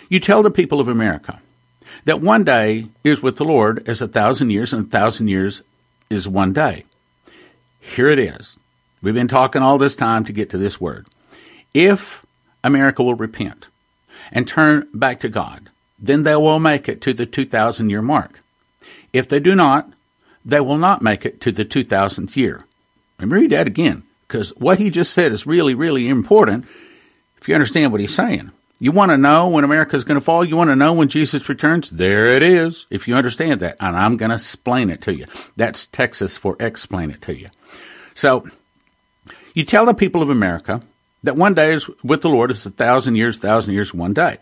You 0.09 0.19
tell 0.19 0.43
the 0.43 0.51
people 0.51 0.81
of 0.81 0.89
America 0.89 1.39
that 2.03 2.19
one 2.19 2.43
day 2.43 2.89
is 3.05 3.21
with 3.21 3.37
the 3.37 3.45
Lord 3.45 3.87
as 3.87 4.01
a 4.01 4.07
thousand 4.09 4.49
years, 4.49 4.73
and 4.73 4.87
a 4.87 4.89
thousand 4.89 5.29
years 5.29 5.63
is 6.09 6.27
one 6.27 6.51
day. 6.51 6.83
Here 7.79 8.09
it 8.09 8.19
is. 8.19 8.57
We've 9.01 9.13
been 9.13 9.29
talking 9.29 9.61
all 9.61 9.77
this 9.77 9.95
time 9.95 10.25
to 10.25 10.33
get 10.33 10.49
to 10.49 10.57
this 10.57 10.81
word. 10.81 11.07
If 11.73 12.20
America 12.63 13.03
will 13.03 13.15
repent 13.15 13.67
and 14.31 14.47
turn 14.47 14.87
back 14.93 15.19
to 15.19 15.29
God, 15.29 15.69
then 15.99 16.23
they 16.23 16.35
will 16.35 16.59
make 16.59 16.87
it 16.89 17.01
to 17.01 17.13
the 17.13 17.25
2,000 17.25 17.89
year 17.89 18.01
mark. 18.01 18.39
If 19.13 19.27
they 19.27 19.39
do 19.39 19.55
not, 19.55 19.91
they 20.43 20.59
will 20.59 20.77
not 20.77 21.01
make 21.01 21.25
it 21.25 21.41
to 21.41 21.51
the 21.51 21.65
2,000th 21.65 22.35
year. 22.35 22.65
Me 23.19 23.27
read 23.27 23.51
that 23.51 23.67
again, 23.67 24.03
because 24.27 24.49
what 24.57 24.79
he 24.79 24.89
just 24.89 25.13
said 25.13 25.31
is 25.31 25.45
really, 25.45 25.75
really 25.75 26.07
important 26.07 26.65
if 27.39 27.47
you 27.47 27.53
understand 27.53 27.91
what 27.91 28.01
he's 28.01 28.15
saying. 28.15 28.51
You 28.79 28.91
want 28.91 29.11
to 29.11 29.17
know 29.17 29.47
when 29.47 29.63
America 29.63 29.95
is 29.95 30.03
going 30.03 30.19
to 30.19 30.25
fall? 30.25 30.43
You 30.43 30.55
want 30.55 30.71
to 30.71 30.75
know 30.75 30.93
when 30.93 31.07
Jesus 31.07 31.47
returns? 31.47 31.91
There 31.91 32.25
it 32.25 32.41
is, 32.41 32.87
if 32.89 33.07
you 33.07 33.13
understand 33.13 33.59
that. 33.59 33.77
And 33.79 33.95
I'm 33.95 34.17
going 34.17 34.29
to 34.29 34.35
explain 34.35 34.89
it 34.89 35.01
to 35.03 35.13
you. 35.13 35.27
That's 35.55 35.85
Texas 35.85 36.35
for 36.35 36.55
explain 36.59 37.11
it 37.11 37.21
to 37.23 37.37
you. 37.37 37.49
So, 38.15 38.47
you 39.53 39.65
tell 39.65 39.85
the 39.85 39.93
people 39.93 40.23
of 40.23 40.31
America 40.31 40.81
that 41.23 41.37
one 41.37 41.53
day 41.53 41.73
is 41.73 41.89
with 42.03 42.21
the 42.21 42.29
Lord 42.29 42.51
is 42.51 42.65
a 42.65 42.71
thousand 42.71 43.15
years, 43.15 43.39
thousand 43.39 43.73
years, 43.73 43.93
one 43.93 44.13
day. 44.13 44.37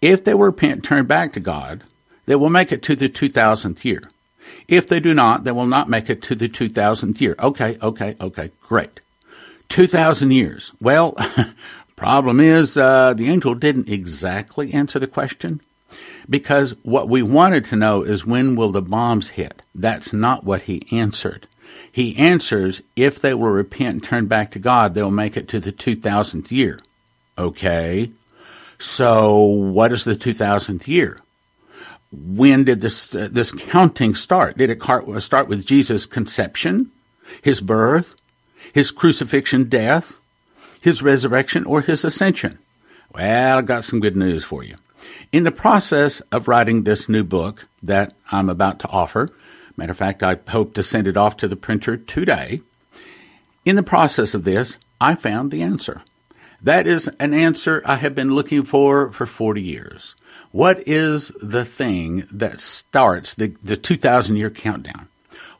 If 0.00 0.24
they 0.24 0.34
repent, 0.34 0.84
turn 0.84 1.06
back 1.06 1.32
to 1.32 1.40
God, 1.40 1.84
they 2.26 2.36
will 2.36 2.50
make 2.50 2.72
it 2.72 2.82
to 2.84 2.96
the 2.96 3.08
2000th 3.08 3.84
year. 3.84 4.02
If 4.68 4.88
they 4.88 5.00
do 5.00 5.14
not, 5.14 5.44
they 5.44 5.52
will 5.52 5.66
not 5.66 5.88
make 5.88 6.10
it 6.10 6.22
to 6.22 6.34
the 6.34 6.48
2000th 6.48 7.20
year. 7.20 7.34
Okay, 7.38 7.78
okay, 7.82 8.16
okay, 8.20 8.50
great. 8.60 9.00
2,000 9.70 10.30
years. 10.30 10.72
Well, 10.80 11.16
Problem 11.96 12.40
is, 12.40 12.76
uh, 12.76 13.14
the 13.14 13.28
angel 13.28 13.54
didn't 13.54 13.88
exactly 13.88 14.72
answer 14.72 14.98
the 14.98 15.06
question 15.06 15.60
because 16.28 16.74
what 16.82 17.08
we 17.08 17.22
wanted 17.22 17.64
to 17.66 17.76
know 17.76 18.02
is 18.02 18.26
when 18.26 18.56
will 18.56 18.72
the 18.72 18.82
bombs 18.82 19.30
hit? 19.30 19.62
That's 19.74 20.12
not 20.12 20.44
what 20.44 20.62
he 20.62 20.86
answered. 20.90 21.46
He 21.94 22.16
answers, 22.16 22.82
if 22.96 23.20
they 23.20 23.34
will 23.34 23.50
repent 23.50 23.88
and 23.88 24.02
turn 24.02 24.26
back 24.26 24.50
to 24.50 24.58
God, 24.58 24.94
they'll 24.94 25.12
make 25.12 25.36
it 25.36 25.46
to 25.46 25.60
the 25.60 25.70
2000th 25.70 26.50
year. 26.50 26.80
Okay. 27.38 28.10
So 28.80 29.38
what 29.38 29.92
is 29.92 30.02
the 30.02 30.16
2000th 30.16 30.88
year? 30.88 31.20
When 32.10 32.64
did 32.64 32.80
this, 32.80 33.14
uh, 33.14 33.28
this 33.30 33.52
counting 33.52 34.16
start? 34.16 34.58
Did 34.58 34.70
it 34.70 34.82
start 35.22 35.46
with 35.46 35.64
Jesus' 35.64 36.04
conception, 36.04 36.90
his 37.40 37.60
birth, 37.60 38.16
his 38.72 38.90
crucifixion, 38.90 39.68
death, 39.68 40.18
his 40.80 41.00
resurrection, 41.00 41.64
or 41.64 41.80
his 41.80 42.04
ascension? 42.04 42.58
Well, 43.14 43.58
I've 43.58 43.66
got 43.66 43.84
some 43.84 44.00
good 44.00 44.16
news 44.16 44.42
for 44.42 44.64
you. 44.64 44.74
In 45.30 45.44
the 45.44 45.52
process 45.52 46.22
of 46.32 46.48
writing 46.48 46.82
this 46.82 47.08
new 47.08 47.22
book 47.22 47.68
that 47.84 48.14
I'm 48.32 48.50
about 48.50 48.80
to 48.80 48.88
offer, 48.88 49.28
matter 49.76 49.92
of 49.92 49.98
fact, 49.98 50.22
I 50.22 50.38
hope 50.48 50.74
to 50.74 50.82
send 50.82 51.06
it 51.06 51.16
off 51.16 51.36
to 51.38 51.48
the 51.48 51.56
printer 51.56 51.96
today. 51.96 52.60
In 53.64 53.76
the 53.76 53.82
process 53.82 54.34
of 54.34 54.44
this, 54.44 54.78
I 55.00 55.14
found 55.14 55.50
the 55.50 55.62
answer. 55.62 56.02
That 56.62 56.86
is 56.86 57.08
an 57.20 57.34
answer 57.34 57.82
I 57.84 57.96
have 57.96 58.14
been 58.14 58.34
looking 58.34 58.62
for 58.62 59.12
for 59.12 59.26
40 59.26 59.60
years. 59.60 60.14
What 60.50 60.86
is 60.86 61.32
the 61.42 61.64
thing 61.64 62.26
that 62.30 62.60
starts 62.60 63.34
the, 63.34 63.54
the 63.62 63.76
2,000 63.76 64.36
year 64.36 64.50
countdown? 64.50 65.08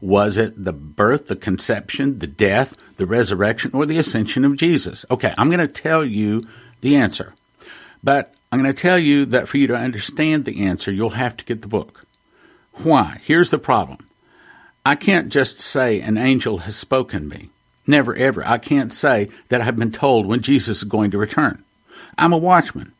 Was 0.01 0.37
it 0.37 0.63
the 0.63 0.73
birth, 0.73 1.27
the 1.27 1.37
conception, 1.37 2.19
the 2.19 2.27
death, 2.27 2.77
the 2.97 3.07
resurrection, 3.07 3.71
or 3.75 3.87
the 3.87 3.99
ascension 3.99 4.45
of 4.45 4.57
Jesus? 4.57 5.05
Okay, 5.11 5.35
I'm 5.37 5.49
going 5.49 5.61
to 5.61 5.69
tell 5.69 6.05
you 6.05 6.43
the 6.81 6.97
answer. 6.97 7.35
But 8.03 8.35
I'm 8.53 8.63
going 8.63 8.73
to 8.73 8.83
tell 8.83 8.99
you 8.99 9.27
that 9.27 9.49
for 9.49 9.59
you 9.59 9.67
to 9.67 9.75
understand 9.75 10.45
the 10.45 10.65
answer, 10.65 10.93
you'll 10.93 11.11
have 11.11 11.37
to 11.39 11.45
get 11.45 11.63
the 11.63 11.69
book. 11.69 12.04
Why? 12.83 13.21
Here's 13.23 13.51
the 13.51 13.59
problem. 13.59 13.99
I 14.85 14.97
can't 14.97 15.31
just 15.31 15.61
say 15.61 16.01
an 16.01 16.19
angel 16.19 16.59
has 16.59 16.77
spoken 16.77 17.29
me. 17.29 17.51
Never 17.87 18.15
ever. 18.15 18.47
I 18.47 18.59
can't 18.59 18.93
say 18.93 19.29
that 19.49 19.61
I've 19.61 19.77
been 19.77 19.93
told 19.93 20.27
when 20.27 20.43
Jesus 20.43 20.79
is 20.79 20.85
going 20.85 21.11
to 21.13 21.19
return. 21.19 21.65
I'm 22.19 22.33
a 22.33 22.39
watchman. 22.39 22.93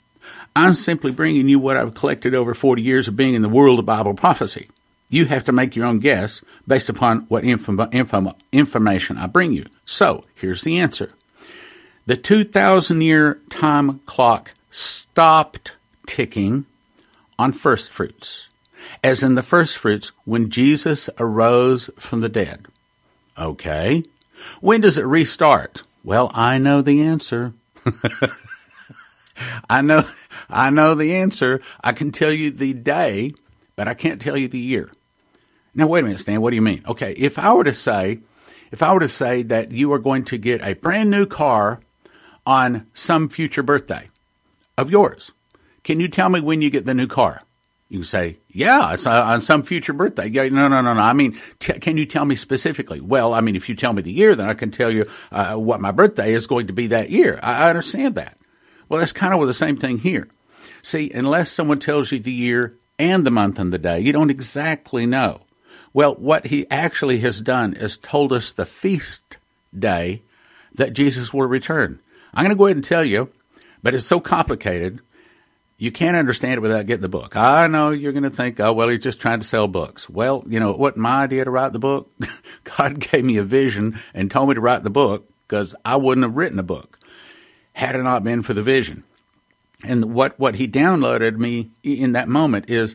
I'm 0.57 0.75
simply 0.75 1.11
bringing 1.11 1.49
you 1.49 1.59
what 1.59 1.77
I've 1.77 1.95
collected 1.95 2.35
over 2.35 2.55
40 2.55 2.81
years 2.81 3.09
of 3.09 3.17
being 3.17 3.35
in 3.35 3.43
the 3.43 3.49
world 3.49 3.79
of 3.79 3.87
Bible 3.87 4.15
prophecy. 4.15 4.69
You 5.09 5.27
have 5.27 5.45
to 5.45 5.53
make 5.53 5.77
your 5.77 5.87
own 5.87 5.99
guess 5.99 6.41
based 6.67 6.89
upon 6.89 7.21
what 7.23 7.45
inform- 7.45 7.89
inform- 7.93 8.35
information 8.53 9.19
I 9.19 9.27
bring 9.27 9.53
you. 9.53 9.67
So, 9.85 10.25
here's 10.35 10.63
the 10.63 10.79
answer. 10.79 11.11
The 12.07 12.17
2,000 12.17 13.01
year 13.01 13.41
time 13.51 14.01
clock 14.07 14.53
stopped 14.71 15.77
ticking 16.07 16.67
on 17.39 17.53
first 17.53 17.91
fruits, 17.91 18.49
as 19.03 19.23
in 19.23 19.35
the 19.35 19.43
first 19.43 19.77
fruits 19.77 20.13
when 20.25 20.51
Jesus 20.51 21.11
arose 21.19 21.91
from 21.99 22.21
the 22.21 22.29
dead. 22.29 22.67
Okay, 23.39 24.03
when 24.61 24.81
does 24.81 24.99
it 24.99 25.07
restart? 25.07 25.83
Well, 26.03 26.31
I 26.35 26.59
know 26.59 26.83
the 26.83 27.03
answer. 27.03 27.55
I 29.69 29.83
know, 29.83 30.05
I 30.49 30.71
know 30.71 30.95
the 30.95 31.15
answer. 31.17 31.61
I 31.83 31.93
can 31.93 32.13
tell 32.13 32.33
you 32.33 32.51
the 32.51 32.73
day, 32.73 33.35
but 33.77 33.89
I 33.89 33.95
can't 33.95 34.21
tell 34.21 34.37
you 34.37 34.49
the 34.49 34.59
year. 34.59 34.91
Now, 35.75 35.89
wait 35.89 36.01
a 36.01 36.03
minute, 36.05 36.21
Stan. 36.21 36.41
What 36.41 36.51
do 36.51 36.57
you 36.57 36.63
mean? 36.63 36.85
Okay, 36.87 37.13
if 37.13 37.39
I 37.39 37.53
were 37.53 37.65
to 37.65 37.75
say, 37.75 38.21
if 38.71 38.83
I 38.83 38.93
were 38.93 39.01
to 39.01 39.09
say 39.09 39.43
that 39.43 39.73
you 39.73 39.93
are 39.93 39.99
going 39.99 40.25
to 40.27 40.39
get 40.39 40.63
a 40.63 40.75
brand 40.75 41.11
new 41.11 41.27
car 41.27 41.81
on 42.47 42.87
some 42.95 43.29
future 43.29 43.63
birthday 43.63 44.09
of 44.79 44.91
yours, 44.91 45.33
can 45.83 45.99
you 46.01 46.09
tell 46.09 46.29
me 46.29 46.41
when 46.41 46.63
you 46.63 46.71
get 46.71 46.85
the 46.85 46.95
new 46.95 47.07
car? 47.07 47.43
You 47.89 48.03
say, 48.05 48.39
yeah, 48.55 48.93
it's 48.95 49.05
uh, 49.05 49.23
on 49.25 49.41
some 49.41 49.65
future 49.65 49.93
birthday. 49.93 50.29
Yeah, 50.29 50.49
no, 50.49 50.69
no, 50.69 50.81
no, 50.81 50.95
no. 50.95 51.01
I 51.01 51.13
mean, 51.13 51.37
t- 51.59 51.73
can 51.81 51.97
you 51.97 52.07
tell 52.07 52.25
me 52.25 52.37
specifically? 52.37 53.01
Well, 53.01 53.35
I 53.35 53.41
mean, 53.41 53.57
if 53.57 53.69
you 53.69 53.75
tell 53.75 53.93
me 53.93 54.01
the 54.01 54.13
year, 54.13 54.37
then 54.37 54.49
I 54.49 54.55
can 54.55 54.71
tell 54.71 54.93
you 54.93 55.11
uh, 55.33 55.57
what 55.57 55.81
my 55.81 55.91
birthday 55.91 56.33
is 56.33 56.47
going 56.47 56.69
to 56.69 56.73
be 56.73 56.87
that 56.87 57.11
year. 57.11 57.41
I, 57.43 57.65
I 57.65 57.69
understand 57.71 58.15
that. 58.15 58.39
Well, 58.89 59.01
that's 59.01 59.13
kind 59.13 59.35
of 59.35 59.45
the 59.45 59.53
same 59.53 59.77
thing 59.77 59.99
here. 59.99 60.29
See, 60.83 61.11
unless 61.11 61.51
someone 61.51 61.81
tells 61.81 62.13
you 62.13 62.21
the 62.21 62.31
year 62.31 62.77
and 62.97 63.27
the 63.27 63.33
month 63.33 63.59
and 63.59 63.73
the 63.73 63.79
day, 63.79 63.99
you 63.99 64.13
don't 64.13 64.31
exactly 64.31 65.05
know. 65.05 65.41
Well, 65.93 66.15
what 66.15 66.47
he 66.47 66.71
actually 66.71 67.19
has 67.21 67.41
done 67.41 67.75
is 67.75 67.99
told 67.99 68.33
us 68.33 68.53
the 68.53 68.65
feast 68.65 69.39
day 69.77 70.23
that 70.73 70.93
Jesus 70.93 71.35
will 71.35 71.47
return. 71.47 71.99
I'm 72.33 72.45
going 72.45 72.55
to 72.55 72.59
go 72.59 72.67
ahead 72.67 72.77
and 72.77 72.85
tell 72.85 73.05
you, 73.05 73.31
but 73.83 73.95
it's 73.95 74.07
so 74.07 74.21
complicated 74.21 75.01
you 75.77 75.91
can't 75.91 76.17
understand 76.17 76.55
it 76.55 76.61
without 76.61 76.87
getting 76.87 77.03
the 77.03 77.09
book. 77.09 77.37
I 77.37 77.67
know 77.67 77.91
you're 77.91 78.13
going 78.13 78.25
to 78.25 78.31
think, 78.31 78.61
oh, 78.61 78.73
well, 78.73 78.89
he's 78.89 79.03
just 79.03 79.21
trying 79.21 79.41
to 79.41 79.47
sell 79.47 79.67
books. 79.67 80.09
Well, 80.09 80.45
you 80.47 80.61
know, 80.61 80.71
it 80.71 80.79
wasn't 80.79 80.99
my 80.99 81.25
idea 81.25 81.45
to 81.45 81.51
write 81.51 81.73
the 81.73 81.79
book. 81.79 82.11
God 82.79 83.01
gave 83.01 83.25
me 83.25 83.39
a 83.39 83.43
vision 83.43 83.99
and 84.13 84.31
told 84.31 84.49
me 84.49 84.55
to 84.55 84.61
write 84.61 84.85
the 84.85 84.91
book 84.91 85.29
because 85.47 85.75
I 85.85 85.97
wouldn't 85.97 86.25
have 86.25 86.37
written 86.37 86.59
a 86.59 86.65
book 86.65 86.99
had 87.73 87.97
it 87.97 88.03
not 88.03 88.23
been 88.23 88.43
for 88.43 88.55
the 88.55 88.63
vision. 88.63 89.03
And 89.83 90.15
what, 90.15 90.39
what 90.39 90.55
he 90.55 90.69
downloaded 90.69 91.37
me 91.37 91.71
in 91.83 92.13
that 92.13 92.29
moment 92.29 92.71
is 92.71 92.95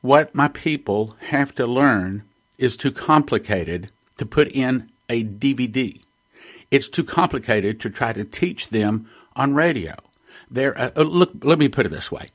what 0.00 0.34
my 0.34 0.48
people 0.48 1.16
have 1.28 1.54
to 1.56 1.66
learn 1.66 2.22
is 2.56 2.76
too 2.76 2.92
complicated 2.92 3.90
to 4.16 4.24
put 4.24 4.48
in 4.52 4.90
a 5.08 5.24
DVD. 5.24 6.00
It's 6.70 6.88
too 6.88 7.04
complicated 7.04 7.80
to 7.80 7.90
try 7.90 8.12
to 8.12 8.24
teach 8.24 8.70
them 8.70 9.10
on 9.34 9.54
radio 9.54 9.96
there. 10.50 10.78
Uh, 10.78 10.90
uh, 10.96 11.02
look, 11.02 11.32
let 11.42 11.58
me 11.58 11.68
put 11.68 11.86
it 11.86 11.90
this 11.90 12.10
way: 12.10 12.26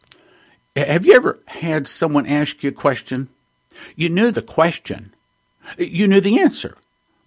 Have 0.76 1.06
you 1.06 1.14
ever 1.14 1.40
had 1.48 1.88
someone 1.88 2.26
ask 2.26 2.64
you 2.64 2.70
a 2.70 2.74
question? 2.74 3.30
You 3.96 4.10
knew 4.10 4.32
the 4.32 4.42
question, 4.42 5.14
you 5.78 6.08
knew 6.08 6.20
the 6.20 6.40
answer, 6.40 6.78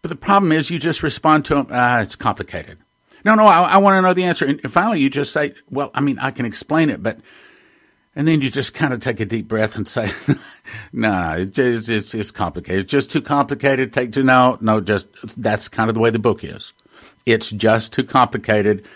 but 0.02 0.08
the 0.08 0.16
problem 0.16 0.52
is 0.52 0.70
you 0.70 0.78
just 0.78 1.02
respond 1.02 1.44
to 1.46 1.54
them. 1.54 1.66
Ah, 1.70 2.00
it's 2.00 2.16
complicated. 2.16 2.78
No, 3.24 3.34
no, 3.34 3.46
I, 3.46 3.62
I 3.62 3.76
want 3.78 3.96
to 3.96 4.02
know 4.02 4.14
the 4.14 4.24
answer. 4.24 4.44
And 4.44 4.60
finally, 4.70 5.00
you 5.00 5.08
just 5.08 5.32
say, 5.32 5.54
"Well, 5.70 5.90
I 5.94 6.00
mean, 6.00 6.18
I 6.18 6.30
can 6.30 6.46
explain 6.46 6.90
it, 6.90 7.02
but." 7.02 7.18
And 8.14 8.28
then 8.28 8.42
you 8.42 8.50
just 8.50 8.74
kind 8.74 8.92
of 8.92 9.00
take 9.00 9.20
a 9.20 9.24
deep 9.24 9.48
breath 9.48 9.74
and 9.74 9.88
say, 9.88 10.10
"No, 10.92 11.34
no, 11.36 11.50
it's, 11.56 11.88
it's 11.88 12.14
it's 12.14 12.30
complicated. 12.30 12.82
It's 12.82 12.90
just 12.90 13.10
too 13.10 13.22
complicated. 13.22 13.92
Take 13.92 14.12
to 14.12 14.22
no, 14.22 14.58
no. 14.60 14.80
Just 14.80 15.06
that's 15.40 15.68
kind 15.68 15.88
of 15.88 15.94
the 15.94 16.00
way 16.00 16.10
the 16.10 16.18
book 16.18 16.44
is. 16.44 16.74
It's 17.24 17.50
just 17.50 17.92
too 17.92 18.04
complicated 18.04 18.86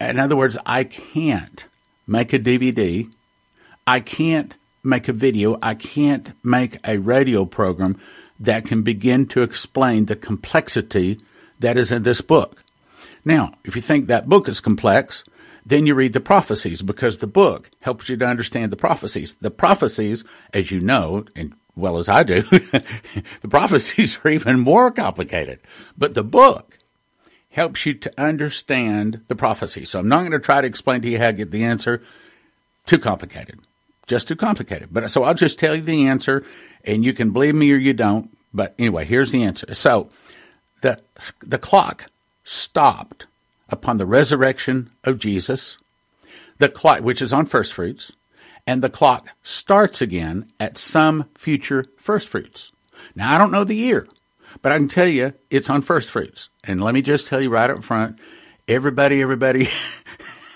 in 0.00 0.18
other 0.18 0.36
words, 0.36 0.58
I 0.66 0.84
can't 0.84 1.66
make 2.06 2.32
a 2.32 2.38
DVD. 2.38 3.10
I 3.86 4.00
can't 4.00 4.54
make 4.82 5.08
a 5.08 5.12
video. 5.12 5.58
I 5.62 5.74
can't 5.74 6.32
make 6.44 6.78
a 6.84 6.98
radio 6.98 7.44
program 7.44 7.98
that 8.38 8.64
can 8.64 8.82
begin 8.82 9.26
to 9.26 9.42
explain 9.42 10.06
the 10.06 10.16
complexity 10.16 11.18
that 11.60 11.76
is 11.76 11.92
in 11.92 12.02
this 12.02 12.20
book. 12.20 12.62
Now, 13.24 13.54
if 13.64 13.74
you 13.74 13.82
think 13.82 14.06
that 14.06 14.28
book 14.28 14.48
is 14.48 14.60
complex, 14.60 15.24
then 15.64 15.86
you 15.86 15.94
read 15.94 16.12
the 16.12 16.20
prophecies 16.20 16.82
because 16.82 17.18
the 17.18 17.26
book 17.26 17.70
helps 17.80 18.08
you 18.08 18.16
to 18.18 18.26
understand 18.26 18.70
the 18.70 18.76
prophecies. 18.76 19.34
The 19.34 19.50
prophecies, 19.50 20.24
as 20.52 20.70
you 20.70 20.80
know, 20.80 21.24
and 21.34 21.54
well 21.74 21.96
as 21.96 22.08
I 22.08 22.22
do, 22.22 22.42
the 22.42 23.48
prophecies 23.48 24.18
are 24.24 24.30
even 24.30 24.60
more 24.60 24.90
complicated. 24.90 25.60
But 25.96 26.14
the 26.14 26.24
book 26.24 26.78
helps 27.54 27.86
you 27.86 27.94
to 27.94 28.12
understand 28.20 29.20
the 29.28 29.34
prophecy. 29.36 29.84
So 29.84 30.00
I'm 30.00 30.08
not 30.08 30.20
going 30.20 30.32
to 30.32 30.40
try 30.40 30.60
to 30.60 30.66
explain 30.66 31.02
to 31.02 31.08
you 31.08 31.18
how 31.18 31.28
to 31.28 31.32
get 31.32 31.52
the 31.52 31.64
answer. 31.64 32.02
Too 32.84 32.98
complicated. 32.98 33.60
Just 34.08 34.26
too 34.26 34.34
complicated. 34.36 34.88
But 34.90 35.08
so 35.10 35.22
I'll 35.22 35.34
just 35.34 35.58
tell 35.58 35.76
you 35.76 35.80
the 35.80 36.08
answer 36.08 36.44
and 36.84 37.04
you 37.04 37.12
can 37.12 37.30
believe 37.30 37.54
me 37.54 37.70
or 37.72 37.76
you 37.76 37.92
don't. 37.92 38.36
But 38.52 38.74
anyway, 38.76 39.04
here's 39.04 39.30
the 39.30 39.44
answer. 39.44 39.72
So 39.72 40.10
the, 40.82 41.00
the 41.40 41.58
clock 41.58 42.10
stopped 42.42 43.26
upon 43.68 43.98
the 43.98 44.06
resurrection 44.06 44.90
of 45.04 45.20
Jesus, 45.20 45.78
the 46.58 46.68
clock, 46.68 47.00
which 47.00 47.22
is 47.22 47.32
on 47.32 47.46
first 47.46 47.72
fruits, 47.72 48.10
and 48.66 48.82
the 48.82 48.90
clock 48.90 49.28
starts 49.44 50.02
again 50.02 50.50
at 50.58 50.76
some 50.76 51.26
future 51.36 51.84
first 51.98 52.28
fruits. 52.28 52.72
Now, 53.14 53.34
I 53.34 53.38
don't 53.38 53.52
know 53.52 53.64
the 53.64 53.76
year. 53.76 54.08
But 54.64 54.72
I 54.72 54.78
can 54.78 54.88
tell 54.88 55.06
you, 55.06 55.34
it's 55.50 55.68
on 55.68 55.82
first 55.82 56.08
fruits. 56.08 56.48
And 56.64 56.82
let 56.82 56.94
me 56.94 57.02
just 57.02 57.26
tell 57.26 57.38
you 57.38 57.50
right 57.50 57.68
up 57.68 57.84
front, 57.84 58.18
everybody, 58.66 59.20
everybody, 59.20 59.68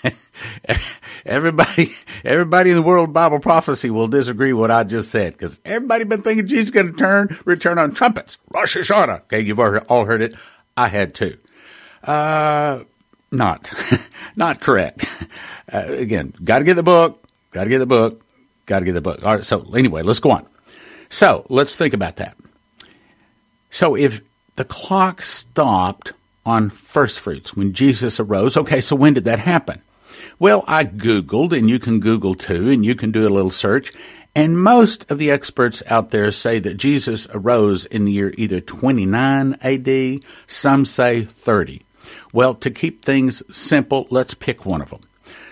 everybody, 1.27 1.93
everybody 2.25 2.71
in 2.71 2.77
the 2.77 2.83
world 2.83 3.13
Bible 3.13 3.39
prophecy 3.39 3.91
will 3.91 4.09
disagree 4.09 4.55
what 4.55 4.71
I 4.71 4.85
just 4.85 5.11
said 5.11 5.35
because 5.35 5.61
everybody 5.63 6.05
been 6.05 6.23
thinking 6.23 6.47
Jesus 6.47 6.71
going 6.71 6.91
to 6.91 6.95
turn, 6.95 7.37
return 7.45 7.79
on 7.79 7.93
trumpets, 7.93 8.39
Rosh 8.51 8.79
Hashanah. 8.79 9.25
Okay, 9.25 9.41
you've 9.41 9.61
all 9.61 10.07
heard 10.07 10.23
it. 10.23 10.35
I 10.75 10.89
had 10.89 11.15
too. 11.15 11.37
Uh, 12.03 12.85
not, 13.31 13.75
not 14.37 14.63
correct. 14.63 15.05
Uh, 15.71 15.85
again, 15.87 16.33
got 16.43 16.61
to 16.61 16.65
get 16.65 16.77
the 16.77 16.83
book. 16.83 17.23
Got 17.51 17.65
to 17.65 17.71
get 17.71 17.81
the 17.81 17.85
book. 17.85 18.25
Got 18.65 18.79
to 18.79 18.87
get 18.87 18.95
the 18.95 19.03
book. 19.03 19.23
All 19.23 19.35
right. 19.35 19.45
So 19.45 19.71
anyway, 19.75 20.01
let's 20.01 20.21
go 20.21 20.31
on. 20.31 20.47
So 21.11 21.45
let's 21.51 21.77
think 21.77 21.93
about 21.93 22.17
that. 22.17 22.39
So 23.71 23.95
if 23.95 24.21
the 24.57 24.65
clock 24.65 25.23
stopped 25.23 26.13
on 26.45 26.71
first 26.71 27.21
fruits 27.21 27.55
when 27.55 27.73
Jesus 27.73 28.19
arose, 28.19 28.57
okay, 28.57 28.81
so 28.81 28.97
when 28.97 29.15
did 29.15 29.25
that 29.25 29.39
happen? 29.39 29.83
Well, 30.39 30.65
I 30.67 30.85
Googled, 30.85 31.57
and 31.57 31.69
you 31.69 31.79
can 31.79 32.01
Google 32.01 32.35
too, 32.35 32.71
and 32.71 32.85
you 32.85 32.95
can 32.95 33.13
do 33.13 33.27
a 33.27 33.31
little 33.31 33.51
search. 33.51 33.93
And 34.35 34.63
most 34.63 35.11
of 35.11 35.19
the 35.19 35.31
experts 35.31 35.83
out 35.87 36.11
there 36.11 36.31
say 36.31 36.59
that 36.61 36.77
Jesus 36.77 37.27
arose 37.31 37.87
in 37.87 38.05
the 38.05 38.13
year 38.13 38.33
either 38.37 38.61
29 38.61 39.59
AD, 39.61 40.21
some 40.47 40.85
say 40.85 41.25
30. 41.25 41.83
Well, 42.33 42.55
to 42.55 42.71
keep 42.71 43.05
things 43.05 43.43
simple, 43.55 44.07
let's 44.11 44.35
pick 44.35 44.65
one 44.65 44.81
of 44.81 44.91
them. 44.91 45.01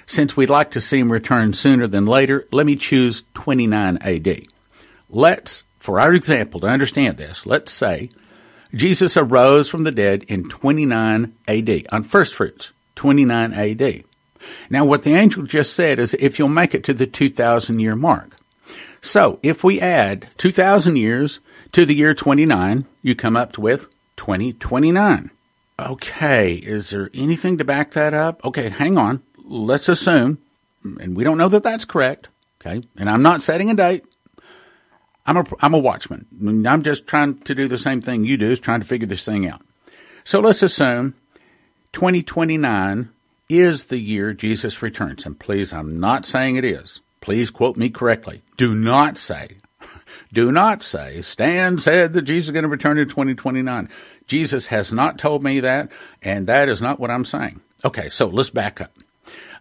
Since 0.06 0.36
we'd 0.36 0.50
like 0.50 0.70
to 0.70 0.80
see 0.80 1.00
him 1.00 1.10
return 1.10 1.52
sooner 1.52 1.88
than 1.88 2.06
later, 2.06 2.46
let 2.52 2.64
me 2.64 2.76
choose 2.76 3.24
29 3.34 3.98
AD. 3.98 4.46
Let's, 5.10 5.64
for 5.86 6.00
our 6.00 6.12
example, 6.12 6.58
to 6.58 6.66
understand 6.66 7.16
this, 7.16 7.46
let's 7.46 7.70
say 7.70 8.10
Jesus 8.74 9.16
arose 9.16 9.70
from 9.70 9.84
the 9.84 9.92
dead 9.92 10.24
in 10.24 10.48
29 10.48 11.32
AD, 11.46 11.86
on 11.92 12.02
first 12.02 12.34
fruits, 12.34 12.72
29 12.96 13.52
AD. 13.52 14.02
Now, 14.68 14.84
what 14.84 15.04
the 15.04 15.14
angel 15.14 15.44
just 15.44 15.74
said 15.74 16.00
is 16.00 16.14
if 16.14 16.40
you'll 16.40 16.48
make 16.48 16.74
it 16.74 16.82
to 16.84 16.92
the 16.92 17.06
2,000 17.06 17.78
year 17.78 17.94
mark. 17.94 18.36
So, 19.00 19.38
if 19.44 19.62
we 19.62 19.80
add 19.80 20.28
2,000 20.38 20.96
years 20.96 21.38
to 21.70 21.86
the 21.86 21.94
year 21.94 22.14
29, 22.14 22.84
you 23.02 23.14
come 23.14 23.36
up 23.36 23.56
with 23.56 23.88
2029. 24.16 25.30
Okay, 25.78 26.54
is 26.54 26.90
there 26.90 27.10
anything 27.14 27.58
to 27.58 27.64
back 27.64 27.92
that 27.92 28.12
up? 28.12 28.44
Okay, 28.44 28.70
hang 28.70 28.98
on. 28.98 29.22
Let's 29.38 29.88
assume, 29.88 30.38
and 30.82 31.16
we 31.16 31.22
don't 31.22 31.38
know 31.38 31.48
that 31.48 31.62
that's 31.62 31.84
correct, 31.84 32.26
okay, 32.60 32.82
and 32.96 33.08
I'm 33.08 33.22
not 33.22 33.40
setting 33.40 33.70
a 33.70 33.74
date. 33.74 34.04
I'm 35.26 35.36
a, 35.38 35.44
I'm 35.60 35.74
a 35.74 35.78
watchman. 35.78 36.26
I'm 36.66 36.82
just 36.82 37.06
trying 37.06 37.38
to 37.40 37.54
do 37.54 37.68
the 37.68 37.78
same 37.78 38.00
thing 38.00 38.24
you 38.24 38.36
do, 38.36 38.50
is 38.50 38.60
trying 38.60 38.80
to 38.80 38.86
figure 38.86 39.06
this 39.06 39.24
thing 39.24 39.48
out. 39.48 39.62
So 40.24 40.40
let's 40.40 40.62
assume 40.62 41.14
2029 41.92 43.10
is 43.48 43.84
the 43.84 43.98
year 43.98 44.32
Jesus 44.32 44.82
returns. 44.82 45.26
And 45.26 45.38
please, 45.38 45.72
I'm 45.72 46.00
not 46.00 46.26
saying 46.26 46.56
it 46.56 46.64
is. 46.64 47.00
Please 47.20 47.50
quote 47.50 47.76
me 47.76 47.90
correctly. 47.90 48.42
Do 48.56 48.74
not 48.74 49.18
say, 49.18 49.56
do 50.32 50.52
not 50.52 50.82
say, 50.82 51.22
Stan 51.22 51.78
said 51.78 52.12
that 52.12 52.22
Jesus 52.22 52.48
is 52.48 52.52
going 52.52 52.62
to 52.62 52.68
return 52.68 52.98
in 52.98 53.08
2029. 53.08 53.88
Jesus 54.26 54.68
has 54.68 54.92
not 54.92 55.18
told 55.18 55.42
me 55.42 55.60
that, 55.60 55.90
and 56.22 56.46
that 56.46 56.68
is 56.68 56.82
not 56.82 57.00
what 57.00 57.10
I'm 57.10 57.24
saying. 57.24 57.60
Okay, 57.84 58.08
so 58.08 58.26
let's 58.26 58.50
back 58.50 58.80
up. 58.80 58.92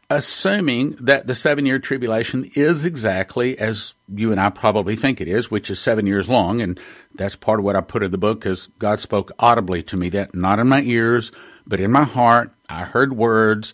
Assuming 0.08 0.92
that 1.00 1.26
the 1.26 1.34
seven 1.34 1.66
year 1.66 1.80
tribulation 1.80 2.52
is 2.54 2.86
exactly 2.86 3.58
as 3.58 3.96
you 4.08 4.32
and 4.32 4.40
I 4.40 4.52
probably 4.52 4.96
think 4.96 5.20
it 5.20 5.28
is, 5.28 5.50
which 5.50 5.72
is 5.72 5.80
seven 5.80 6.06
years 6.06 6.30
long, 6.30 6.62
and 6.62 6.80
that's 7.16 7.36
part 7.36 7.60
of 7.60 7.66
what 7.66 7.76
I 7.76 7.82
put 7.82 8.04
in 8.04 8.12
the 8.12 8.18
book 8.20 8.40
because 8.40 8.68
God 8.78 9.00
spoke 9.00 9.32
audibly 9.40 9.82
to 9.84 9.98
me 9.98 10.10
that 10.10 10.36
not 10.36 10.60
in 10.60 10.68
my 10.68 10.82
ears, 10.82 11.32
but 11.66 11.80
in 11.80 11.92
my 11.92 12.04
heart. 12.04 12.52
I 12.70 12.84
heard 12.84 13.18
words, 13.18 13.74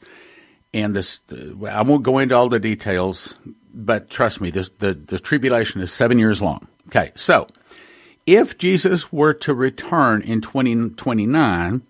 and 0.73 0.95
this 0.95 1.19
I 1.67 1.81
won't 1.81 2.03
go 2.03 2.17
into 2.17 2.35
all 2.35 2.47
the 2.47 2.59
details, 2.59 3.35
but 3.73 4.09
trust 4.09 4.39
me, 4.39 4.51
this 4.51 4.69
the, 4.69 4.93
the 4.93 5.19
tribulation 5.19 5.81
is 5.81 5.91
seven 5.91 6.17
years 6.17 6.41
long. 6.41 6.67
Okay, 6.87 7.11
so 7.15 7.47
if 8.25 8.57
Jesus 8.57 9.11
were 9.11 9.33
to 9.33 9.53
return 9.53 10.21
in 10.21 10.39
2029, 10.41 11.81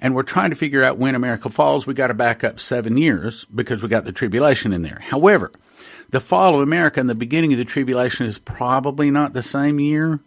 and 0.00 0.14
we're 0.14 0.22
trying 0.22 0.50
to 0.50 0.56
figure 0.56 0.84
out 0.84 0.98
when 0.98 1.14
America 1.14 1.50
falls, 1.50 1.86
we 1.86 1.94
got 1.94 2.08
to 2.08 2.14
back 2.14 2.44
up 2.44 2.60
seven 2.60 2.96
years 2.96 3.44
because 3.46 3.82
we 3.82 3.88
got 3.88 4.04
the 4.04 4.12
tribulation 4.12 4.72
in 4.72 4.82
there. 4.82 5.00
However, 5.00 5.52
the 6.10 6.20
fall 6.20 6.54
of 6.54 6.60
America 6.60 7.00
and 7.00 7.08
the 7.08 7.14
beginning 7.14 7.52
of 7.52 7.58
the 7.58 7.64
tribulation 7.64 8.26
is 8.26 8.38
probably 8.38 9.10
not 9.10 9.32
the 9.32 9.42
same 9.42 9.78
year. 9.80 10.20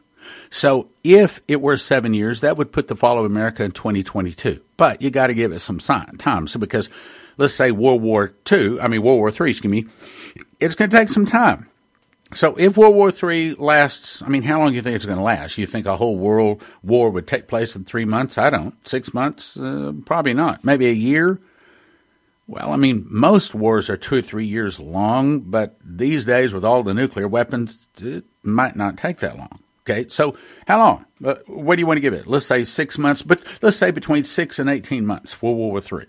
So 0.49 0.89
if 1.03 1.41
it 1.47 1.61
were 1.61 1.77
seven 1.77 2.13
years, 2.13 2.41
that 2.41 2.57
would 2.57 2.71
put 2.71 2.87
the 2.87 2.95
fall 2.95 3.19
of 3.19 3.25
America 3.25 3.63
in 3.63 3.71
2022. 3.71 4.61
But 4.77 5.01
you 5.01 5.09
got 5.09 5.27
to 5.27 5.33
give 5.33 5.51
it 5.51 5.59
some 5.59 5.79
time. 5.79 6.47
So 6.47 6.59
because 6.59 6.89
let's 7.37 7.53
say 7.53 7.71
World 7.71 8.01
War 8.01 8.33
II, 8.49 8.79
I 8.79 8.87
mean 8.87 9.01
World 9.01 9.19
War 9.19 9.29
III, 9.29 9.49
excuse 9.49 9.71
me, 9.71 9.85
it's 10.59 10.75
going 10.75 10.89
to 10.89 10.97
take 10.97 11.09
some 11.09 11.25
time. 11.25 11.67
So 12.35 12.55
if 12.55 12.77
World 12.77 12.95
War 12.95 13.11
III 13.11 13.55
lasts, 13.55 14.21
I 14.21 14.27
mean, 14.27 14.43
how 14.43 14.59
long 14.59 14.69
do 14.69 14.75
you 14.75 14.81
think 14.81 14.95
it's 14.95 15.05
going 15.05 15.17
to 15.17 15.23
last? 15.23 15.57
You 15.57 15.65
think 15.65 15.85
a 15.85 15.97
whole 15.97 16.17
world 16.17 16.61
war 16.83 17.09
would 17.09 17.27
take 17.27 17.47
place 17.47 17.75
in 17.75 17.83
three 17.85 18.05
months? 18.05 18.37
I 18.37 18.49
don't. 18.49 18.75
Six 18.87 19.13
months? 19.13 19.57
Uh, 19.57 19.93
probably 20.05 20.33
not. 20.33 20.63
Maybe 20.63 20.87
a 20.87 20.93
year? 20.93 21.39
Well, 22.47 22.71
I 22.71 22.75
mean, 22.75 23.05
most 23.09 23.55
wars 23.55 23.89
are 23.89 23.97
two 23.97 24.17
or 24.17 24.21
three 24.21 24.45
years 24.45 24.79
long, 24.79 25.39
but 25.39 25.77
these 25.83 26.25
days 26.25 26.53
with 26.53 26.65
all 26.65 26.83
the 26.83 26.93
nuclear 26.93 27.27
weapons, 27.27 27.87
it 27.99 28.25
might 28.43 28.75
not 28.75 28.97
take 28.97 29.19
that 29.19 29.37
long. 29.37 29.59
Okay, 29.85 30.07
so 30.07 30.37
how 30.65 30.77
long? 30.77 31.05
Uh, 31.23 31.35
what 31.47 31.75
do 31.75 31.81
you 31.81 31.87
want 31.87 31.97
to 31.97 32.01
give 32.01 32.13
it? 32.13 32.27
Let's 32.27 32.45
say 32.45 32.63
six 32.63 32.97
months, 32.97 33.21
but 33.21 33.41
let's 33.61 33.75
say 33.75 33.91
between 33.91 34.23
six 34.23 34.59
and 34.59 34.69
18 34.69 35.05
months 35.05 35.33
for 35.33 35.55
World 35.55 35.89
War 35.89 36.01
III. 36.01 36.07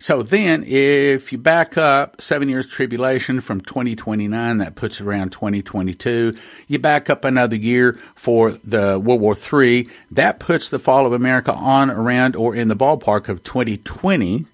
So 0.00 0.22
then, 0.22 0.62
if 0.64 1.32
you 1.32 1.38
back 1.38 1.76
up 1.76 2.22
seven 2.22 2.48
years 2.48 2.68
tribulation 2.68 3.40
from 3.40 3.60
2029, 3.60 4.58
that 4.58 4.76
puts 4.76 5.00
around 5.00 5.30
2022. 5.30 6.36
You 6.68 6.78
back 6.78 7.10
up 7.10 7.24
another 7.24 7.56
year 7.56 7.98
for 8.14 8.52
the 8.52 8.98
World 8.98 9.20
War 9.20 9.36
III, 9.36 9.88
that 10.12 10.38
puts 10.38 10.70
the 10.70 10.78
fall 10.78 11.04
of 11.04 11.12
America 11.12 11.52
on 11.52 11.90
around 11.90 12.36
or 12.36 12.54
in 12.54 12.68
the 12.68 12.76
ballpark 12.76 13.28
of 13.28 13.42
2020 13.42 14.46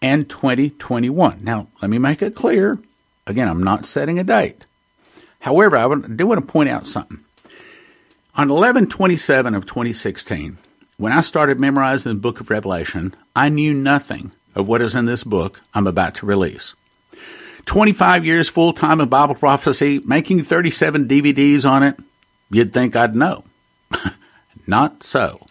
and 0.00 0.28
2021. 0.30 1.40
Now, 1.42 1.66
let 1.82 1.90
me 1.90 1.98
make 1.98 2.22
it 2.22 2.34
clear. 2.34 2.78
Again, 3.26 3.48
I'm 3.48 3.62
not 3.62 3.84
setting 3.84 4.18
a 4.18 4.24
date. 4.24 4.64
However, 5.40 5.76
I 5.76 5.94
do 5.94 6.26
want 6.26 6.40
to 6.40 6.52
point 6.52 6.70
out 6.70 6.86
something. 6.86 7.20
On 8.34 8.48
1127 8.48 9.54
of 9.54 9.66
2016, 9.66 10.56
when 10.96 11.12
I 11.12 11.20
started 11.20 11.60
memorizing 11.60 12.12
the 12.12 12.18
book 12.18 12.40
of 12.40 12.48
Revelation, 12.48 13.14
I 13.36 13.50
knew 13.50 13.74
nothing 13.74 14.32
of 14.54 14.66
what 14.66 14.82
is 14.82 14.94
in 14.94 15.04
this 15.04 15.24
book 15.24 15.60
I'm 15.74 15.86
about 15.86 16.16
to 16.16 16.26
release. 16.26 16.74
25 17.66 18.24
years 18.24 18.48
full 18.48 18.72
time 18.72 19.00
in 19.00 19.08
Bible 19.08 19.34
prophecy, 19.34 20.00
making 20.04 20.42
37 20.42 21.06
DVDs 21.06 21.68
on 21.68 21.82
it, 21.82 21.96
you'd 22.50 22.72
think 22.72 22.96
I'd 22.96 23.14
know. 23.14 23.44
Not 24.66 25.02
so. 25.02 25.46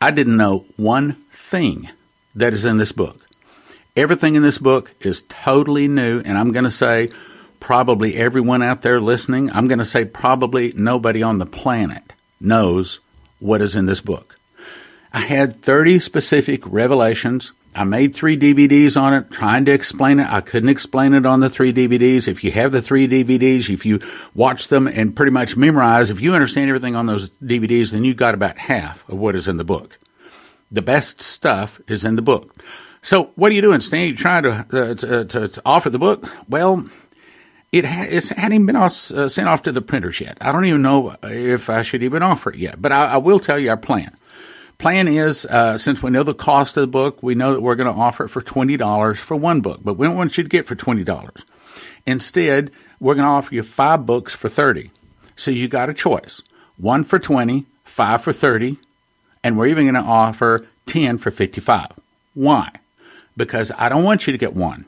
I 0.00 0.10
didn't 0.10 0.36
know 0.36 0.64
one 0.76 1.14
thing 1.32 1.88
that 2.34 2.54
is 2.54 2.64
in 2.64 2.76
this 2.76 2.92
book. 2.92 3.26
Everything 3.96 4.36
in 4.36 4.42
this 4.42 4.58
book 4.58 4.94
is 5.00 5.24
totally 5.28 5.88
new, 5.88 6.20
and 6.20 6.38
I'm 6.38 6.52
going 6.52 6.64
to 6.64 6.70
say 6.70 7.10
probably 7.58 8.16
everyone 8.16 8.62
out 8.62 8.82
there 8.82 9.00
listening, 9.00 9.50
I'm 9.50 9.66
going 9.66 9.80
to 9.80 9.84
say 9.84 10.04
probably 10.04 10.72
nobody 10.76 11.22
on 11.22 11.38
the 11.38 11.46
planet 11.46 12.12
knows 12.40 13.00
what 13.40 13.60
is 13.60 13.76
in 13.76 13.86
this 13.86 14.00
book. 14.00 14.38
I 15.12 15.20
had 15.20 15.62
30 15.62 15.98
specific 15.98 16.62
revelations 16.64 17.52
I 17.78 17.84
made 17.84 18.12
three 18.12 18.36
DVDs 18.36 19.00
on 19.00 19.14
it, 19.14 19.30
trying 19.30 19.64
to 19.66 19.72
explain 19.72 20.18
it. 20.18 20.28
I 20.28 20.40
couldn't 20.40 20.68
explain 20.68 21.14
it 21.14 21.24
on 21.24 21.38
the 21.38 21.48
three 21.48 21.72
DVDs. 21.72 22.26
If 22.26 22.42
you 22.42 22.50
have 22.50 22.72
the 22.72 22.82
three 22.82 23.06
DVDs, 23.06 23.72
if 23.72 23.86
you 23.86 24.00
watch 24.34 24.66
them 24.66 24.88
and 24.88 25.14
pretty 25.14 25.30
much 25.30 25.56
memorize, 25.56 26.10
if 26.10 26.20
you 26.20 26.34
understand 26.34 26.70
everything 26.70 26.96
on 26.96 27.06
those 27.06 27.30
DVDs, 27.30 27.92
then 27.92 28.02
you 28.02 28.14
got 28.14 28.34
about 28.34 28.58
half 28.58 29.08
of 29.08 29.18
what 29.18 29.36
is 29.36 29.46
in 29.46 29.58
the 29.58 29.64
book. 29.64 29.96
The 30.72 30.82
best 30.82 31.22
stuff 31.22 31.80
is 31.86 32.04
in 32.04 32.16
the 32.16 32.22
book. 32.22 32.64
So, 33.00 33.30
what 33.36 33.52
are 33.52 33.54
you 33.54 33.62
doing, 33.62 33.78
Stan? 33.78 34.08
You 34.08 34.16
trying 34.16 34.42
to, 34.42 34.50
uh, 34.50 34.94
to, 34.94 35.24
to, 35.26 35.46
to, 35.46 35.62
offer 35.64 35.88
the 35.88 36.00
book? 36.00 36.28
Well, 36.48 36.84
it, 37.70 37.84
ha- 37.84 38.08
it 38.10 38.28
hadn't 38.30 38.66
been 38.66 38.74
off, 38.74 39.12
uh, 39.12 39.28
sent 39.28 39.48
off 39.48 39.62
to 39.62 39.72
the 39.72 39.82
printers 39.82 40.20
yet. 40.20 40.36
I 40.40 40.50
don't 40.50 40.64
even 40.64 40.82
know 40.82 41.14
if 41.22 41.70
I 41.70 41.82
should 41.82 42.02
even 42.02 42.24
offer 42.24 42.50
it 42.50 42.58
yet, 42.58 42.82
but 42.82 42.90
I, 42.90 43.12
I 43.12 43.16
will 43.18 43.38
tell 43.38 43.56
you 43.56 43.70
our 43.70 43.76
plan. 43.76 44.16
Plan 44.78 45.08
is, 45.08 45.44
uh, 45.44 45.76
since 45.76 46.04
we 46.04 46.10
know 46.10 46.22
the 46.22 46.32
cost 46.32 46.76
of 46.76 46.82
the 46.82 46.86
book, 46.86 47.20
we 47.20 47.34
know 47.34 47.52
that 47.52 47.60
we're 47.60 47.74
going 47.74 47.92
to 47.92 48.00
offer 48.00 48.26
it 48.26 48.28
for 48.28 48.40
$20 48.40 49.16
for 49.16 49.34
one 49.34 49.60
book, 49.60 49.80
but 49.82 49.94
we 49.94 50.06
don't 50.06 50.16
want 50.16 50.38
you 50.38 50.44
to 50.44 50.48
get 50.48 50.66
for 50.66 50.76
$20. 50.76 51.42
Instead, 52.06 52.70
we're 53.00 53.14
going 53.14 53.24
to 53.24 53.28
offer 53.28 53.56
you 53.56 53.64
five 53.64 54.06
books 54.06 54.32
for 54.32 54.48
30. 54.48 54.92
So 55.34 55.50
you 55.50 55.66
got 55.66 55.90
a 55.90 55.94
choice. 55.94 56.42
One 56.76 57.02
for 57.02 57.18
20, 57.18 57.66
five 57.82 58.22
for 58.22 58.32
30, 58.32 58.76
and 59.42 59.58
we're 59.58 59.66
even 59.66 59.84
going 59.84 59.94
to 59.94 60.08
offer 60.08 60.64
10 60.86 61.18
for 61.18 61.32
55. 61.32 61.88
Why? 62.34 62.70
Because 63.36 63.72
I 63.76 63.88
don't 63.88 64.04
want 64.04 64.28
you 64.28 64.32
to 64.32 64.38
get 64.38 64.54
one. 64.54 64.84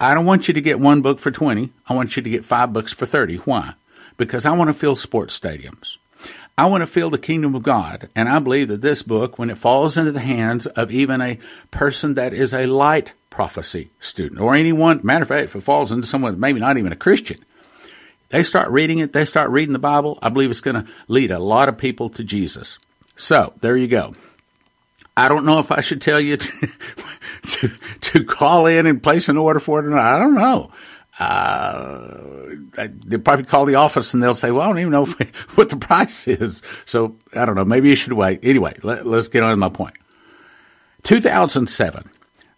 I 0.00 0.14
don't 0.14 0.26
want 0.26 0.48
you 0.48 0.54
to 0.54 0.60
get 0.60 0.80
one 0.80 1.00
book 1.00 1.20
for 1.20 1.30
20. 1.30 1.70
I 1.88 1.94
want 1.94 2.16
you 2.16 2.22
to 2.22 2.30
get 2.30 2.44
five 2.44 2.72
books 2.72 2.92
for 2.92 3.06
30. 3.06 3.36
Why? 3.36 3.74
Because 4.16 4.44
I 4.44 4.50
want 4.50 4.66
to 4.66 4.74
fill 4.74 4.96
sports 4.96 5.38
stadiums. 5.38 5.98
I 6.56 6.66
want 6.66 6.82
to 6.82 6.86
feel 6.86 7.08
the 7.08 7.18
kingdom 7.18 7.54
of 7.54 7.62
God. 7.62 8.10
And 8.14 8.28
I 8.28 8.38
believe 8.38 8.68
that 8.68 8.82
this 8.82 9.02
book, 9.02 9.38
when 9.38 9.50
it 9.50 9.58
falls 9.58 9.96
into 9.96 10.12
the 10.12 10.20
hands 10.20 10.66
of 10.66 10.90
even 10.90 11.20
a 11.20 11.38
person 11.70 12.14
that 12.14 12.34
is 12.34 12.52
a 12.52 12.66
light 12.66 13.14
prophecy 13.30 13.90
student, 14.00 14.40
or 14.40 14.54
anyone, 14.54 15.00
matter 15.02 15.22
of 15.22 15.28
fact, 15.28 15.44
if 15.44 15.56
it 15.56 15.62
falls 15.62 15.92
into 15.92 16.06
someone 16.06 16.38
maybe 16.38 16.60
not 16.60 16.76
even 16.76 16.92
a 16.92 16.96
Christian, 16.96 17.38
they 18.28 18.42
start 18.42 18.70
reading 18.70 18.98
it, 18.98 19.12
they 19.12 19.24
start 19.24 19.50
reading 19.50 19.72
the 19.72 19.78
Bible, 19.78 20.18
I 20.20 20.28
believe 20.28 20.50
it's 20.50 20.60
going 20.60 20.84
to 20.84 20.90
lead 21.08 21.30
a 21.30 21.38
lot 21.38 21.68
of 21.68 21.78
people 21.78 22.10
to 22.10 22.24
Jesus. 22.24 22.78
So 23.16 23.54
there 23.60 23.76
you 23.76 23.88
go. 23.88 24.12
I 25.16 25.28
don't 25.28 25.44
know 25.44 25.58
if 25.58 25.70
I 25.70 25.80
should 25.80 26.00
tell 26.00 26.20
you 26.20 26.36
to, 26.38 26.68
to, 27.42 27.68
to 28.00 28.24
call 28.24 28.66
in 28.66 28.86
and 28.86 29.02
place 29.02 29.28
an 29.28 29.36
order 29.36 29.60
for 29.60 29.80
it 29.80 29.86
or 29.86 29.90
not. 29.90 30.14
I 30.14 30.18
don't 30.18 30.34
know 30.34 30.70
uh, 31.18 32.16
they'll 33.04 33.20
probably 33.20 33.44
call 33.44 33.66
the 33.66 33.74
office 33.74 34.14
and 34.14 34.22
they'll 34.22 34.34
say, 34.34 34.50
well, 34.50 34.62
I 34.62 34.66
don't 34.68 34.78
even 34.78 34.92
know 34.92 35.04
what 35.54 35.68
the 35.68 35.76
price 35.76 36.26
is. 36.26 36.62
So 36.84 37.16
I 37.34 37.44
don't 37.44 37.54
know. 37.54 37.64
Maybe 37.64 37.90
you 37.90 37.96
should 37.96 38.14
wait. 38.14 38.40
Anyway, 38.42 38.78
let, 38.82 39.06
us 39.06 39.28
get 39.28 39.42
on 39.42 39.50
to 39.50 39.56
my 39.56 39.68
point. 39.68 39.94
2007, 41.02 42.10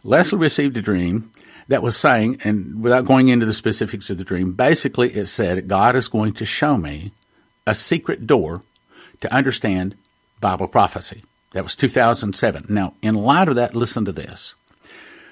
Leslie 0.03 0.39
received 0.39 0.77
a 0.77 0.83
dream 0.83 1.33
that 1.69 1.83
was 1.83 1.97
saying, 1.97 2.41
and 2.45 2.83
without 2.83 3.07
going 3.07 3.29
into 3.29 3.47
the 3.47 3.55
specifics 3.55 4.11
of 4.11 4.19
the 4.19 4.25
dream, 4.25 4.53
basically 4.53 5.15
it 5.15 5.27
said, 5.27 5.67
God 5.67 5.97
is 5.97 6.09
going 6.09 6.35
to 6.35 6.45
show 6.45 6.77
me 6.77 7.13
a 7.67 7.75
secret 7.75 8.27
door 8.27 8.63
to 9.21 9.33
understand 9.33 9.97
Bible 10.41 10.69
prophecy. 10.69 11.25
That 11.53 11.65
was 11.65 11.75
2007. 11.77 12.67
Now, 12.69 12.95
in 13.01 13.15
light 13.15 13.49
of 13.49 13.55
that, 13.55 13.75
listen 13.75 14.05
to 14.05 14.13
this. 14.13 14.55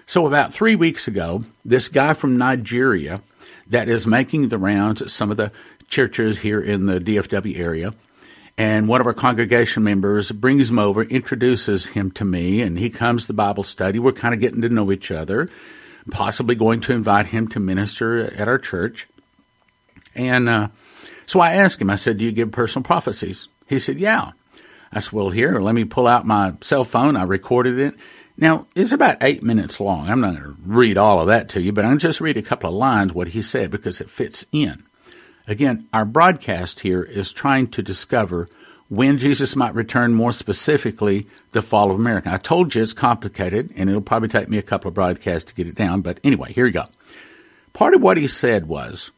So, 0.06 0.26
about 0.26 0.52
three 0.52 0.76
weeks 0.76 1.08
ago, 1.08 1.42
this 1.64 1.88
guy 1.88 2.14
from 2.14 2.36
Nigeria 2.36 3.20
that 3.68 3.88
is 3.88 4.06
making 4.06 4.48
the 4.48 4.58
rounds 4.58 5.00
at 5.02 5.10
some 5.10 5.30
of 5.30 5.36
the 5.36 5.52
churches 5.88 6.38
here 6.38 6.60
in 6.60 6.86
the 6.86 6.98
DFW 6.98 7.58
area, 7.58 7.92
and 8.58 8.86
one 8.86 9.00
of 9.00 9.06
our 9.06 9.14
congregation 9.14 9.82
members 9.82 10.30
brings 10.30 10.70
him 10.70 10.78
over, 10.78 11.02
introduces 11.02 11.86
him 11.86 12.10
to 12.12 12.24
me, 12.24 12.60
and 12.60 12.78
he 12.78 12.90
comes 12.90 13.26
to 13.26 13.32
Bible 13.32 13.64
study. 13.64 13.98
We're 13.98 14.12
kind 14.12 14.34
of 14.34 14.40
getting 14.40 14.60
to 14.62 14.68
know 14.68 14.92
each 14.92 15.10
other, 15.10 15.48
possibly 16.10 16.54
going 16.54 16.80
to 16.82 16.92
invite 16.92 17.26
him 17.26 17.48
to 17.48 17.60
minister 17.60 18.20
at 18.20 18.48
our 18.48 18.58
church. 18.58 19.08
And 20.14 20.48
uh, 20.48 20.68
so 21.26 21.40
I 21.40 21.52
asked 21.52 21.80
him, 21.80 21.90
I 21.90 21.94
said, 21.94 22.18
Do 22.18 22.24
you 22.24 22.32
give 22.32 22.52
personal 22.52 22.84
prophecies? 22.84 23.48
He 23.66 23.78
said, 23.78 23.98
Yeah. 23.98 24.32
I 24.92 24.98
said, 24.98 25.12
Well, 25.12 25.30
here, 25.30 25.58
let 25.60 25.74
me 25.74 25.84
pull 25.84 26.06
out 26.06 26.26
my 26.26 26.54
cell 26.60 26.84
phone. 26.84 27.16
I 27.16 27.22
recorded 27.22 27.78
it. 27.78 27.94
Now, 28.42 28.66
it's 28.74 28.90
about 28.90 29.18
eight 29.20 29.44
minutes 29.44 29.78
long. 29.78 30.10
I'm 30.10 30.20
not 30.20 30.34
going 30.34 30.42
to 30.42 30.56
read 30.66 30.98
all 30.98 31.20
of 31.20 31.28
that 31.28 31.48
to 31.50 31.62
you, 31.62 31.70
but 31.70 31.84
I'm 31.84 31.98
just 31.98 32.20
read 32.20 32.36
a 32.36 32.42
couple 32.42 32.70
of 32.70 32.74
lines 32.74 33.12
what 33.12 33.28
he 33.28 33.40
said 33.40 33.70
because 33.70 34.00
it 34.00 34.10
fits 34.10 34.46
in. 34.50 34.82
Again, 35.46 35.86
our 35.92 36.04
broadcast 36.04 36.80
here 36.80 37.04
is 37.04 37.30
trying 37.30 37.68
to 37.68 37.84
discover 37.84 38.48
when 38.88 39.16
Jesus 39.16 39.54
might 39.54 39.76
return, 39.76 40.12
more 40.14 40.32
specifically, 40.32 41.28
the 41.52 41.62
fall 41.62 41.92
of 41.92 42.00
America. 42.00 42.32
I 42.32 42.36
told 42.36 42.74
you 42.74 42.82
it's 42.82 42.92
complicated, 42.92 43.72
and 43.76 43.88
it'll 43.88 44.02
probably 44.02 44.28
take 44.28 44.48
me 44.48 44.58
a 44.58 44.62
couple 44.62 44.88
of 44.88 44.94
broadcasts 44.94 45.48
to 45.50 45.54
get 45.54 45.68
it 45.68 45.76
down, 45.76 46.00
but 46.00 46.18
anyway, 46.24 46.52
here 46.52 46.66
you 46.66 46.72
go. 46.72 46.86
Part 47.74 47.94
of 47.94 48.02
what 48.02 48.16
he 48.16 48.26
said 48.26 48.66
was 48.66 49.12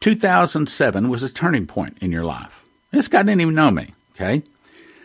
2007 0.00 1.10
was 1.10 1.22
a 1.22 1.28
turning 1.28 1.66
point 1.66 1.98
in 2.00 2.12
your 2.12 2.24
life. 2.24 2.64
This 2.92 3.08
guy 3.08 3.24
didn't 3.24 3.42
even 3.42 3.54
know 3.54 3.72
me, 3.72 3.92
okay? 4.14 4.42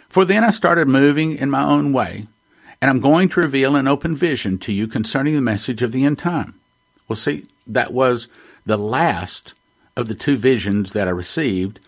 For 0.07 0.23
then 0.23 0.45
I 0.45 0.51
started 0.51 0.87
moving 0.87 1.35
in 1.35 1.49
my 1.49 1.65
own 1.65 1.91
way, 1.91 2.27
and 2.85 2.91
I'm 2.91 2.99
going 2.99 3.29
to 3.29 3.39
reveal 3.39 3.75
an 3.75 3.87
open 3.87 4.15
vision 4.15 4.59
to 4.59 4.71
you 4.71 4.85
concerning 4.85 5.33
the 5.33 5.41
message 5.41 5.81
of 5.81 5.91
the 5.91 6.05
end 6.05 6.19
time. 6.19 6.53
Well, 7.07 7.15
see, 7.15 7.47
that 7.65 7.91
was 7.91 8.27
the 8.63 8.77
last 8.77 9.55
of 9.95 10.07
the 10.07 10.13
two 10.13 10.37
visions 10.37 10.93
that 10.93 11.07
I 11.07 11.09
received, 11.09 11.79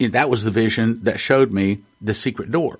that 0.00 0.30
was 0.30 0.44
the 0.44 0.50
vision 0.50 1.00
that 1.00 1.20
showed 1.20 1.52
me 1.52 1.80
the 2.00 2.14
secret 2.14 2.50
door. 2.50 2.78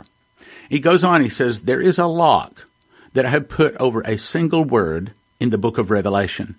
He 0.71 0.81
goes 0.81 1.05
on, 1.05 1.21
he 1.21 1.29
says, 1.29 1.61
There 1.61 1.83
is 1.83 1.99
a 1.99 2.07
lock 2.07 2.65
that 3.13 3.27
I 3.27 3.29
have 3.29 3.51
put 3.51 3.77
over 3.77 4.01
a 4.01 4.17
single 4.17 4.65
word 4.65 5.13
in 5.39 5.51
the 5.51 5.59
book 5.59 5.77
of 5.77 5.91
Revelation, 5.91 6.55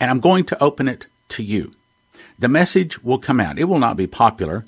and 0.00 0.10
I'm 0.10 0.20
going 0.20 0.46
to 0.46 0.62
open 0.64 0.88
it 0.88 1.04
to 1.28 1.42
you. 1.42 1.70
The 2.38 2.48
message 2.48 3.04
will 3.04 3.18
come 3.18 3.40
out. 3.40 3.58
It 3.58 3.64
will 3.64 3.78
not 3.78 3.98
be 3.98 4.06
popular, 4.06 4.64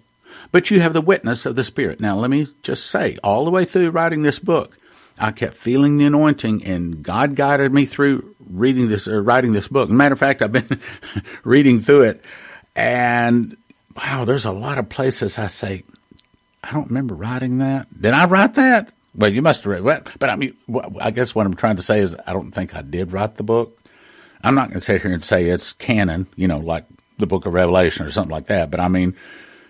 but 0.51 0.71
you 0.71 0.81
have 0.81 0.93
the 0.93 1.01
witness 1.01 1.47
of 1.47 1.57
the 1.57 1.65
Spirit. 1.65 1.99
Now, 1.99 2.19
let 2.19 2.29
me 2.29 2.49
just 2.63 2.85
say, 2.85 3.17
all 3.25 3.47
the 3.47 3.51
way 3.51 3.65
through 3.65 3.89
writing 3.89 4.21
this 4.21 4.39
book, 4.39 4.77
I 5.23 5.33
kept 5.33 5.57
feeling 5.57 5.97
the 5.97 6.05
anointing, 6.05 6.65
and 6.65 7.03
God 7.03 7.37
guided 7.37 7.73
me 7.73 7.87
through 7.87 8.35
reading 8.51 8.89
this 8.89 9.09
or 9.09 9.23
writing 9.23 9.53
this 9.53 9.69
book. 9.69 9.89
matter 9.89 10.13
of 10.13 10.19
fact, 10.19 10.43
I've 10.43 10.53
been 10.53 10.81
reading 11.45 11.81
through 11.81 12.03
it 12.03 12.25
and 12.75 13.57
wow, 13.97 14.25
there's 14.25 14.45
a 14.45 14.53
lot 14.53 14.79
of 14.79 14.89
places 14.89 15.39
I 15.39 15.47
say, 15.47 15.85
I 16.65 16.73
don't 16.73 16.89
remember 16.89 17.15
writing 17.15 17.59
that. 17.59 17.89
Did 18.01 18.15
I 18.15 18.27
write 18.27 18.55
that? 18.55 18.93
Well, 19.15 19.33
you 19.33 19.43
must 19.43 19.65
have 19.65 19.85
read 19.85 19.87
it. 19.87 20.09
But 20.19 20.31
I 20.31 20.37
mean, 20.37 20.57
I 21.01 21.11
guess 21.11 21.35
what 21.35 21.45
I'm 21.45 21.55
trying 21.55 21.77
to 21.77 21.83
say 21.83 22.01
is 22.01 22.17
I 22.27 22.33
don't 22.33 22.51
think 22.51 22.75
I 22.75 22.83
did 22.83 23.13
write 23.13 23.35
the 23.35 23.43
book. 23.43 23.79
I'm 24.43 24.55
not 24.55 24.69
going 24.69 24.81
to 24.81 24.85
sit 24.85 25.03
here 25.03 25.13
and 25.13 25.23
say 25.23 25.47
it's 25.47 25.73
canon, 25.75 26.27
you 26.35 26.49
know, 26.49 26.59
like 26.59 26.85
the 27.19 27.27
book 27.27 27.47
of 27.47 27.53
Revelation 27.53 28.07
or 28.07 28.11
something 28.11 28.33
like 28.33 28.47
that. 28.47 28.71
But 28.71 28.81
I 28.81 28.89
mean, 28.89 29.15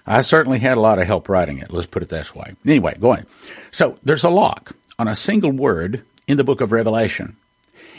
I 0.06 0.20
certainly 0.20 0.60
had 0.60 0.76
a 0.76 0.80
lot 0.80 0.98
of 0.98 1.06
help 1.06 1.28
writing 1.28 1.58
it. 1.58 1.72
Let's 1.72 1.86
put 1.86 2.02
it 2.02 2.08
this 2.08 2.34
way. 2.34 2.54
Anyway, 2.64 2.96
go 2.98 3.12
on. 3.12 3.26
So 3.70 3.98
there's 4.02 4.24
a 4.24 4.30
lock 4.30 4.74
on 5.02 5.08
a 5.08 5.14
single 5.14 5.52
word 5.52 6.02
in 6.26 6.38
the 6.38 6.44
book 6.44 6.62
of 6.62 6.72
Revelation. 6.72 7.36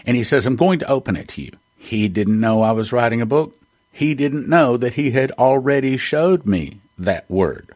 And 0.05 0.17
he 0.17 0.23
says, 0.23 0.47
I'm 0.47 0.55
going 0.55 0.79
to 0.79 0.89
open 0.89 1.15
it 1.15 1.27
to 1.29 1.43
you. 1.43 1.51
He 1.77 2.07
didn't 2.07 2.39
know 2.39 2.61
I 2.61 2.71
was 2.71 2.91
writing 2.91 3.21
a 3.21 3.25
book 3.25 3.55
he 3.93 4.15
didn't 4.15 4.49
know 4.49 4.75
that 4.75 4.95
he 4.95 5.11
had 5.11 5.31
already 5.33 5.97
showed 5.97 6.47
me 6.47 6.81
that 6.97 7.29
word. 7.29 7.69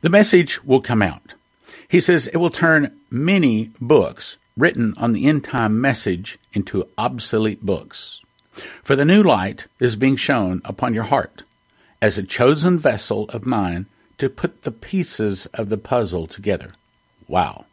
The 0.00 0.10
message 0.10 0.62
will 0.64 0.80
come 0.80 1.02
out. 1.02 1.34
He 1.88 2.00
says 2.00 2.26
it 2.26 2.38
will 2.38 2.50
turn 2.50 2.98
many 3.10 3.70
books 3.80 4.36
written 4.56 4.92
on 4.96 5.12
the 5.12 5.26
end 5.26 5.44
time 5.44 5.80
message 5.80 6.36
into 6.52 6.88
obsolete 6.98 7.64
books. 7.64 8.20
For 8.82 8.96
the 8.96 9.04
new 9.04 9.22
light 9.22 9.68
is 9.78 9.94
being 9.94 10.16
shown 10.16 10.60
upon 10.64 10.94
your 10.94 11.04
heart 11.04 11.44
as 12.02 12.18
a 12.18 12.24
chosen 12.24 12.76
vessel 12.76 13.28
of 13.28 13.46
mine 13.46 13.86
to 14.18 14.28
put 14.28 14.62
the 14.62 14.72
pieces 14.72 15.46
of 15.54 15.68
the 15.68 15.78
puzzle 15.78 16.26
together. 16.26 16.72
Wow. 17.28 17.66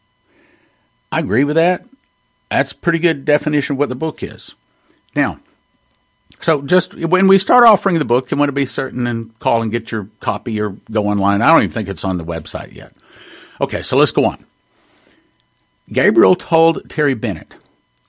I 1.12 1.20
agree 1.20 1.44
with 1.44 1.56
that. 1.56 1.86
That's 2.50 2.74
pretty 2.74 3.00
good 3.00 3.26
definition 3.26 3.74
of 3.74 3.80
what 3.80 3.90
the 3.90 3.96
book 3.96 4.24
is. 4.24 4.56
Now, 5.16 5.40
so 6.42 6.62
just 6.62 6.94
when 6.94 7.28
we 7.28 7.38
start 7.38 7.64
offering 7.64 8.00
the 8.00 8.06
book, 8.06 8.30
you 8.30 8.38
want 8.38 8.50
to 8.50 8.54
be 8.54 8.66
certain 8.66 9.08
and 9.08 9.38
call 9.40 9.62
and 9.62 9.72
get 9.72 9.92
your 9.92 10.10
copy 10.20 10.60
or 10.62 10.76
go 10.92 11.08
online. 11.08 11.42
I 11.42 11.52
don't 11.52 11.64
even 11.64 11.74
think 11.74 11.90
it's 11.90 12.06
on 12.06 12.18
the 12.18 12.26
website 12.26 12.74
yet. 12.74 12.94
Okay, 13.60 13.82
so 13.82 13.98
let's 13.98 14.12
go 14.12 14.26
on. 14.26 14.46
Gabriel 15.92 16.36
told 16.36 16.90
Terry 16.90 17.14
Bennett, 17.16 17.56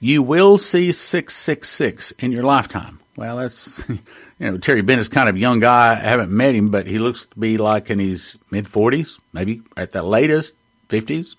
"You 0.01 0.23
will 0.23 0.59
see 0.59 0.93
666 0.93 2.11
in 2.19 2.33
your 2.33 2.43
lifetime." 2.43 3.01
Well, 3.17 3.39
that's 3.39 3.89
you 3.89 3.99
know 4.39 4.59
Terry 4.59 4.83
Bennett's 4.83 5.09
kind 5.09 5.29
of 5.29 5.37
young 5.39 5.61
guy. 5.61 5.93
I 5.93 5.95
haven't 5.95 6.31
met 6.31 6.55
him, 6.55 6.71
but 6.71 6.87
he 6.87 6.99
looks 6.99 7.25
to 7.25 7.39
be 7.39 7.57
like 7.57 7.89
in 7.89 7.99
his 7.99 8.39
mid 8.51 8.67
40s, 8.67 9.19
maybe 9.33 9.63
at 9.77 9.93
the 9.93 10.03
latest 10.03 10.55
50s. 10.89 11.35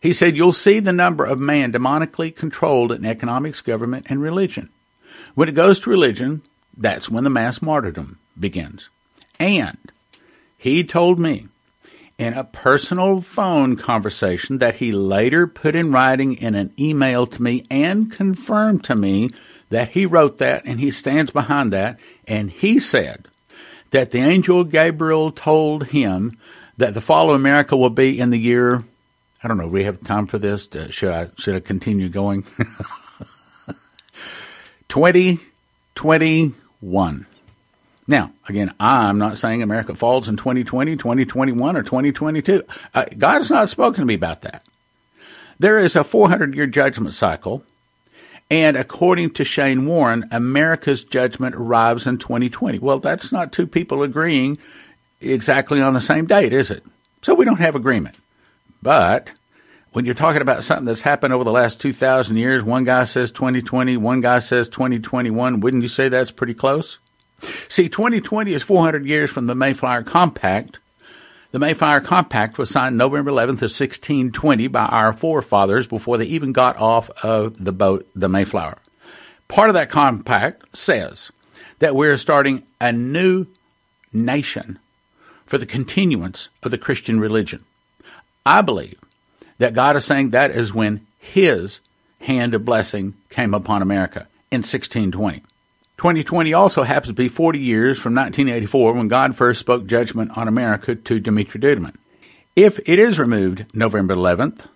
He 0.00 0.12
said, 0.12 0.36
"You'll 0.36 0.52
see 0.52 0.80
the 0.80 0.92
number 0.92 1.24
of 1.24 1.38
man 1.38 1.72
demonically 1.72 2.34
controlled 2.34 2.92
in 2.92 3.04
economics, 3.04 3.60
government, 3.60 4.06
and 4.08 4.20
religion." 4.20 4.68
When 5.34 5.48
it 5.48 5.54
goes 5.54 5.80
to 5.80 5.90
religion, 5.90 6.42
that's 6.76 7.10
when 7.10 7.24
the 7.24 7.30
mass 7.30 7.62
martyrdom 7.62 8.18
begins. 8.38 8.88
And 9.38 9.78
he 10.56 10.84
told 10.84 11.18
me 11.18 11.48
in 12.18 12.32
a 12.32 12.44
personal 12.44 13.20
phone 13.20 13.76
conversation 13.76 14.58
that 14.58 14.76
he 14.76 14.92
later 14.92 15.46
put 15.46 15.74
in 15.74 15.92
writing 15.92 16.34
in 16.34 16.54
an 16.54 16.72
email 16.78 17.26
to 17.26 17.42
me 17.42 17.64
and 17.70 18.10
confirmed 18.10 18.82
to 18.84 18.96
me 18.96 19.30
that 19.68 19.90
he 19.90 20.06
wrote 20.06 20.38
that 20.38 20.62
and 20.64 20.80
he 20.80 20.90
stands 20.90 21.30
behind 21.30 21.72
that. 21.72 21.98
And 22.26 22.50
he 22.50 22.80
said 22.80 23.28
that 23.90 24.10
the 24.10 24.20
angel 24.20 24.64
Gabriel 24.64 25.30
told 25.30 25.88
him 25.88 26.32
that 26.78 26.94
the 26.94 27.00
fall 27.00 27.30
of 27.30 27.36
America 27.36 27.76
will 27.76 27.90
be 27.90 28.18
in 28.18 28.30
the 28.30 28.38
year. 28.38 28.82
I 29.46 29.48
don't 29.48 29.58
know. 29.58 29.68
We 29.68 29.84
have 29.84 30.02
time 30.02 30.26
for 30.26 30.40
this. 30.40 30.68
should 30.90 31.12
I 31.12 31.30
should 31.38 31.54
I 31.54 31.60
continue 31.60 32.08
going? 32.08 32.42
2021. 34.88 37.26
Now, 38.08 38.32
again, 38.48 38.74
I'm 38.80 39.18
not 39.18 39.38
saying 39.38 39.62
America 39.62 39.94
falls 39.94 40.28
in 40.28 40.36
2020, 40.36 40.96
2021, 40.96 41.76
or 41.76 41.84
2022. 41.84 42.64
Uh, 42.92 43.04
God 43.16 43.34
has 43.34 43.48
not 43.48 43.68
spoken 43.68 44.00
to 44.00 44.04
me 44.04 44.14
about 44.14 44.40
that. 44.40 44.64
There 45.60 45.78
is 45.78 45.94
a 45.94 46.02
400 46.02 46.56
year 46.56 46.66
judgment 46.66 47.14
cycle, 47.14 47.62
and 48.50 48.76
according 48.76 49.30
to 49.34 49.44
Shane 49.44 49.86
Warren, 49.86 50.24
America's 50.32 51.04
judgment 51.04 51.54
arrives 51.54 52.08
in 52.08 52.18
2020. 52.18 52.80
Well, 52.80 52.98
that's 52.98 53.30
not 53.30 53.52
two 53.52 53.68
people 53.68 54.02
agreeing 54.02 54.58
exactly 55.20 55.80
on 55.80 55.94
the 55.94 56.00
same 56.00 56.26
date, 56.26 56.52
is 56.52 56.72
it? 56.72 56.82
So 57.22 57.32
we 57.32 57.44
don't 57.44 57.60
have 57.60 57.76
agreement. 57.76 58.16
But 58.86 59.32
when 59.90 60.04
you're 60.04 60.14
talking 60.14 60.42
about 60.42 60.62
something 60.62 60.84
that's 60.84 61.02
happened 61.02 61.34
over 61.34 61.42
the 61.42 61.50
last 61.50 61.80
2,000 61.80 62.36
years, 62.36 62.62
one 62.62 62.84
guy 62.84 63.02
says 63.02 63.32
2020, 63.32 63.96
one 63.96 64.20
guy 64.20 64.38
says 64.38 64.68
2021, 64.68 65.58
wouldn't 65.58 65.82
you 65.82 65.88
say 65.88 66.08
that's 66.08 66.30
pretty 66.30 66.54
close? 66.54 66.98
See, 67.68 67.88
2020 67.88 68.52
is 68.52 68.62
400 68.62 69.04
years 69.04 69.28
from 69.32 69.48
the 69.48 69.56
Mayflower 69.56 70.04
Compact. 70.04 70.78
The 71.50 71.58
Mayflower 71.58 72.00
Compact 72.00 72.58
was 72.58 72.70
signed 72.70 72.96
November 72.96 73.32
11th 73.32 73.48
of 73.48 73.74
1620 73.74 74.68
by 74.68 74.84
our 74.86 75.12
forefathers 75.12 75.88
before 75.88 76.16
they 76.16 76.26
even 76.26 76.52
got 76.52 76.76
off 76.76 77.10
of 77.24 77.56
the 77.58 77.72
boat, 77.72 78.06
the 78.14 78.28
Mayflower. 78.28 78.78
Part 79.48 79.68
of 79.68 79.74
that 79.74 79.90
compact 79.90 80.76
says 80.76 81.32
that 81.80 81.96
we're 81.96 82.16
starting 82.18 82.62
a 82.80 82.92
new 82.92 83.46
nation 84.12 84.78
for 85.44 85.58
the 85.58 85.66
continuance 85.66 86.50
of 86.62 86.70
the 86.70 86.78
Christian 86.78 87.18
religion. 87.18 87.64
I 88.46 88.62
believe 88.62 88.98
that 89.58 89.74
God 89.74 89.96
is 89.96 90.04
saying 90.04 90.30
that 90.30 90.52
is 90.52 90.72
when 90.72 91.04
His 91.18 91.80
hand 92.20 92.54
of 92.54 92.64
blessing 92.64 93.14
came 93.28 93.52
upon 93.52 93.82
America 93.82 94.28
in 94.52 94.58
1620. 94.58 95.40
2020 95.98 96.52
also 96.52 96.84
happens 96.84 97.08
to 97.08 97.14
be 97.14 97.28
40 97.28 97.58
years 97.58 97.98
from 97.98 98.14
1984 98.14 98.92
when 98.92 99.08
God 99.08 99.34
first 99.34 99.58
spoke 99.58 99.86
judgment 99.86 100.36
on 100.36 100.46
America 100.46 100.94
to 100.94 101.18
Dimitri 101.18 101.60
Duduman. 101.60 101.96
If 102.54 102.78
it 102.88 102.98
is 102.98 103.18
removed 103.18 103.66
November 103.74 104.14
11th 104.14 104.66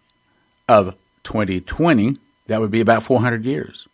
of 0.69 0.97
2020, 1.23 2.17
that 2.49 2.61
would 2.61 2.71
be 2.71 2.81
about 2.81 3.05
400 3.05 3.45
years. 3.45 3.87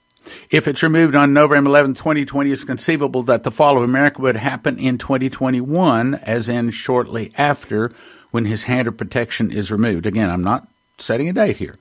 If 0.50 0.68
it's 0.68 0.82
removed 0.82 1.14
on 1.14 1.32
November 1.32 1.70
11, 1.70 1.94
2020, 1.94 2.50
it's 2.50 2.64
conceivable 2.64 3.22
that 3.24 3.42
the 3.42 3.50
fall 3.50 3.76
of 3.76 3.82
America 3.82 4.22
would 4.22 4.36
happen 4.36 4.78
in 4.78 4.98
2021, 4.98 6.14
as 6.16 6.48
in 6.48 6.70
shortly 6.70 7.32
after 7.36 7.90
when 8.30 8.44
his 8.44 8.64
hand 8.64 8.88
of 8.88 8.96
protection 8.96 9.50
is 9.50 9.70
removed. 9.70 10.06
Again, 10.06 10.30
I'm 10.30 10.44
not 10.44 10.68
setting 10.98 11.28
a 11.28 11.32
date 11.32 11.56
here. 11.56 11.76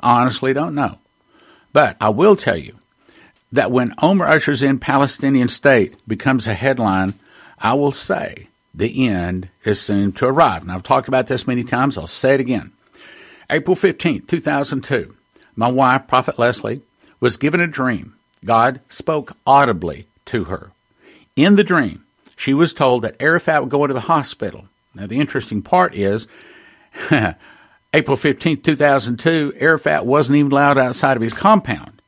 I 0.00 0.20
honestly 0.20 0.52
don't 0.52 0.74
know. 0.74 0.98
But 1.72 1.96
I 2.00 2.10
will 2.10 2.36
tell 2.36 2.56
you 2.56 2.74
that 3.52 3.70
when 3.70 3.94
Olmert 3.96 4.28
ushers 4.28 4.62
in 4.62 4.78
Palestinian 4.78 5.48
state 5.48 5.96
becomes 6.06 6.46
a 6.46 6.54
headline, 6.54 7.14
I 7.58 7.74
will 7.74 7.92
say 7.92 8.48
the 8.74 9.08
end 9.08 9.48
is 9.64 9.80
soon 9.80 10.12
to 10.12 10.26
arrive. 10.26 10.62
And 10.62 10.72
I've 10.72 10.82
talked 10.82 11.08
about 11.08 11.28
this 11.28 11.46
many 11.46 11.64
times. 11.64 11.96
I'll 11.96 12.06
say 12.06 12.34
it 12.34 12.40
again. 12.40 12.72
April 13.50 13.76
15th, 13.76 14.26
2002, 14.26 15.14
my 15.54 15.68
wife, 15.68 16.08
Prophet 16.08 16.38
Leslie, 16.38 16.82
was 17.24 17.38
given 17.38 17.58
a 17.58 17.66
dream. 17.66 18.14
God 18.44 18.80
spoke 18.90 19.34
audibly 19.46 20.06
to 20.26 20.44
her. 20.44 20.72
In 21.36 21.56
the 21.56 21.64
dream, 21.64 22.04
she 22.36 22.52
was 22.52 22.74
told 22.74 23.00
that 23.00 23.16
Arafat 23.18 23.62
would 23.62 23.70
go 23.70 23.82
into 23.82 23.94
the 23.94 24.00
hospital. 24.00 24.66
Now, 24.94 25.06
the 25.06 25.20
interesting 25.20 25.62
part 25.62 25.94
is 25.94 26.28
April 27.94 28.18
15, 28.18 28.60
2002, 28.60 29.54
Arafat 29.58 30.04
wasn't 30.04 30.36
even 30.36 30.52
allowed 30.52 30.76
outside 30.76 31.16
of 31.16 31.22
his 31.22 31.32
compound. 31.32 32.02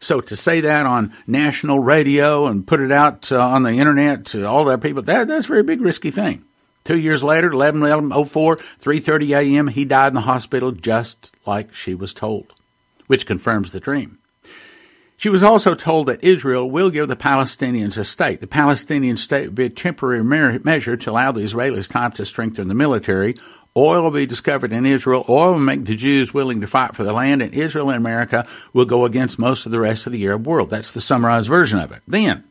So 0.00 0.22
to 0.22 0.34
say 0.34 0.62
that 0.62 0.86
on 0.86 1.14
national 1.26 1.80
radio 1.80 2.46
and 2.46 2.66
put 2.66 2.80
it 2.80 2.90
out 2.90 3.30
uh, 3.30 3.38
on 3.40 3.64
the 3.64 3.72
internet 3.72 4.24
to 4.28 4.46
all 4.46 4.64
that 4.64 4.80
people, 4.80 5.02
that, 5.02 5.28
that's 5.28 5.44
a 5.44 5.48
very 5.48 5.62
big 5.62 5.82
risky 5.82 6.10
thing. 6.10 6.44
Two 6.84 6.98
years 6.98 7.22
later, 7.22 7.50
11, 7.50 7.82
11 7.82 8.24
04, 8.24 8.56
3.30 8.56 9.36
a.m., 9.36 9.66
he 9.68 9.84
died 9.84 10.08
in 10.08 10.14
the 10.14 10.22
hospital 10.22 10.72
just 10.72 11.36
like 11.44 11.74
she 11.74 11.94
was 11.94 12.14
told, 12.14 12.54
which 13.06 13.26
confirms 13.26 13.72
the 13.72 13.78
dream. 13.78 14.16
She 15.22 15.28
was 15.28 15.44
also 15.44 15.76
told 15.76 16.06
that 16.06 16.24
Israel 16.24 16.68
will 16.68 16.90
give 16.90 17.06
the 17.06 17.14
Palestinians 17.14 17.96
a 17.96 18.02
state. 18.02 18.40
The 18.40 18.48
Palestinian 18.48 19.16
state 19.16 19.46
would 19.46 19.54
be 19.54 19.66
a 19.66 19.70
temporary 19.70 20.24
measure 20.24 20.96
to 20.96 21.10
allow 21.12 21.30
the 21.30 21.42
Israelis 21.42 21.88
time 21.88 22.10
to 22.14 22.24
strengthen 22.24 22.66
the 22.66 22.74
military. 22.74 23.36
Oil 23.76 24.02
will 24.02 24.10
be 24.10 24.26
discovered 24.26 24.72
in 24.72 24.84
Israel. 24.84 25.24
Oil 25.28 25.52
will 25.52 25.60
make 25.60 25.84
the 25.84 25.94
Jews 25.94 26.34
willing 26.34 26.60
to 26.60 26.66
fight 26.66 26.96
for 26.96 27.04
the 27.04 27.12
land, 27.12 27.40
and 27.40 27.54
Israel 27.54 27.90
and 27.90 27.98
America 27.98 28.48
will 28.72 28.84
go 28.84 29.04
against 29.04 29.38
most 29.38 29.64
of 29.64 29.70
the 29.70 29.78
rest 29.78 30.08
of 30.08 30.12
the 30.12 30.26
Arab 30.26 30.44
world. 30.44 30.70
That's 30.70 30.90
the 30.90 31.00
summarized 31.00 31.48
version 31.48 31.78
of 31.78 31.92
it. 31.92 32.02
Then, 32.08 32.42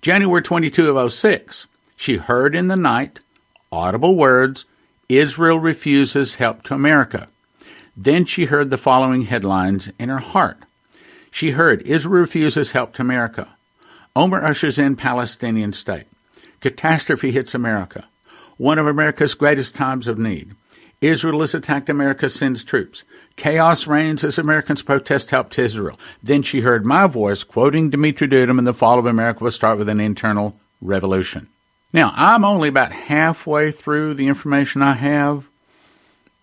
January 0.00 0.42
22 0.42 0.98
of 0.98 1.12
06, 1.12 1.68
she 1.94 2.16
heard 2.16 2.56
in 2.56 2.66
the 2.66 2.74
night 2.74 3.20
audible 3.70 4.16
words 4.16 4.64
Israel 5.08 5.60
refuses 5.60 6.34
help 6.34 6.64
to 6.64 6.74
America. 6.74 7.28
Then 7.96 8.24
she 8.24 8.46
heard 8.46 8.70
the 8.70 8.76
following 8.76 9.26
headlines 9.26 9.92
in 10.00 10.08
her 10.08 10.18
heart 10.18 10.64
she 11.32 11.50
heard 11.52 11.82
Israel 11.82 12.20
refuses 12.20 12.70
help 12.70 12.92
to 12.92 13.02
America. 13.02 13.48
Olmert 14.14 14.44
ushers 14.44 14.78
in 14.78 14.94
Palestinian 14.94 15.72
state. 15.72 16.04
Catastrophe 16.60 17.32
hits 17.32 17.54
America. 17.54 18.04
One 18.58 18.78
of 18.78 18.86
America's 18.86 19.34
greatest 19.34 19.74
times 19.74 20.06
of 20.06 20.18
need. 20.18 20.54
Israel 21.00 21.40
has 21.40 21.54
attacked 21.54 21.88
America, 21.88 22.28
sends 22.28 22.62
troops. 22.62 23.02
Chaos 23.34 23.86
reigns 23.86 24.22
as 24.22 24.38
Americans 24.38 24.82
protest 24.82 25.30
help 25.30 25.50
to 25.50 25.62
Israel. 25.62 25.98
Then 26.22 26.42
she 26.42 26.60
heard 26.60 26.84
my 26.84 27.06
voice 27.06 27.42
quoting 27.42 27.88
Dimitri 27.88 28.28
Duduman, 28.28 28.58
and 28.58 28.66
the 28.66 28.74
fall 28.74 28.98
of 28.98 29.06
America 29.06 29.42
will 29.42 29.50
start 29.50 29.78
with 29.78 29.88
an 29.88 30.00
internal 30.00 30.60
revolution. 30.82 31.48
Now, 31.94 32.12
I'm 32.14 32.44
only 32.44 32.68
about 32.68 32.92
halfway 32.92 33.72
through 33.72 34.14
the 34.14 34.28
information 34.28 34.82
I 34.82 34.92
have, 34.92 35.46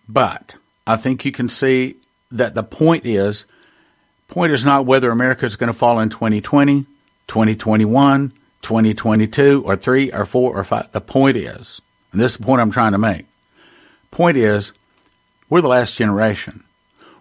but 0.08 0.56
I 0.84 0.96
think 0.96 1.24
you 1.24 1.32
can 1.32 1.48
see 1.48 1.96
that 2.32 2.54
the 2.54 2.64
point 2.64 3.06
is 3.06 3.46
Point 4.30 4.52
is 4.52 4.64
not 4.64 4.86
whether 4.86 5.10
America 5.10 5.44
is 5.44 5.56
going 5.56 5.72
to 5.72 5.76
fall 5.76 5.98
in 5.98 6.08
2020, 6.08 6.86
2021, 7.26 8.32
2022, 8.62 9.64
or 9.66 9.74
3 9.74 10.12
or 10.12 10.24
4 10.24 10.56
or 10.56 10.62
5. 10.62 10.92
The 10.92 11.00
point 11.00 11.36
is, 11.36 11.82
and 12.12 12.20
this 12.20 12.32
is 12.32 12.38
the 12.38 12.44
point 12.44 12.60
I'm 12.60 12.70
trying 12.70 12.92
to 12.92 12.98
make. 12.98 13.26
Point 14.12 14.36
is, 14.36 14.72
we're 15.48 15.60
the 15.60 15.66
last 15.66 15.96
generation. 15.96 16.62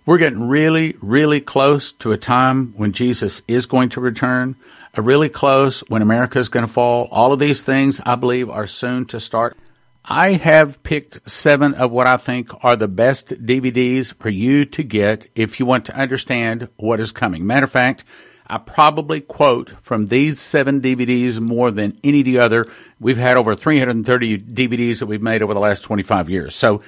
We're 0.06 0.20
getting 0.20 0.48
really, 0.48 0.98
really 1.02 1.42
close 1.42 1.94
to 1.94 2.12
a 2.12 2.18
time 2.18 2.74
when 2.78 2.94
Jesus 2.94 3.42
is 3.48 3.66
going 3.66 3.90
to 3.90 4.00
return, 4.00 4.56
a 4.94 5.02
really 5.02 5.30
close 5.30 5.80
when 5.88 6.04
America 6.04 6.38
is 6.38 6.50
going 6.50 6.66
to 6.66 6.72
fall. 6.72 7.08
All 7.10 7.34
of 7.34 7.40
these 7.40 7.64
things, 7.64 8.00
I 8.06 8.14
believe, 8.14 8.52
are 8.52 8.68
soon 8.68 9.06
to 9.08 9.20
start. 9.20 9.58
I 10.06 10.34
have 10.34 10.82
picked 10.84 11.30
seven 11.30 11.74
of 11.74 11.92
what 11.92 12.08
I 12.08 12.18
think 12.18 12.52
are 12.64 12.76
the 12.76 12.88
best 12.88 13.30
DVDs 13.30 14.14
for 14.14 14.30
you 14.30 14.66
to 14.66 14.84
get 14.84 15.30
if 15.36 15.60
you 15.60 15.66
want 15.66 15.86
to 15.86 15.96
understand 15.96 16.70
what 16.78 17.00
is 17.00 17.12
coming. 17.12 17.46
Matter 17.46 17.66
of 17.66 17.72
fact, 17.72 18.06
I 18.48 18.58
probably 18.58 19.22
quote 19.22 19.74
from 19.82 20.08
these 20.08 20.40
seven 20.40 20.82
DVDs 20.82 21.40
more 21.40 21.70
than 21.70 22.00
any 22.04 22.22
of 22.22 22.26
the 22.26 22.40
other. 22.40 22.66
We've 23.00 23.18
had 23.18 23.38
over 23.38 23.56
330 23.56 24.40
DVDs 24.40 25.00
that 25.00 25.06
we've 25.06 25.22
made 25.22 25.44
over 25.44 25.54
the 25.54 25.60
last 25.60 25.82
25 25.82 26.30
years. 26.30 26.56
So 26.56 26.82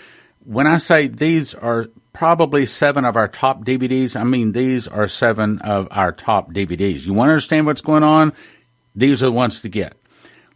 when 0.44 0.66
I 0.66 0.78
say 0.78 1.06
these 1.06 1.54
are 1.54 1.88
probably 2.14 2.66
seven 2.66 3.06
of 3.06 3.16
our 3.16 3.28
top 3.28 3.64
DVDs, 3.64 4.20
I 4.20 4.24
mean 4.24 4.54
these 4.54 4.88
are 4.88 5.08
seven 5.08 5.60
of 5.60 5.88
our 5.92 6.12
top 6.12 6.52
DVDs. 6.52 7.06
You 7.06 7.14
want 7.14 7.28
to 7.28 7.34
understand 7.34 7.68
what's 7.68 7.82
going 7.82 8.04
on? 8.04 8.34
These 8.96 9.22
are 9.22 9.28
the 9.28 9.32
ones 9.32 9.62
to 9.62 9.70
get. 9.70 10.01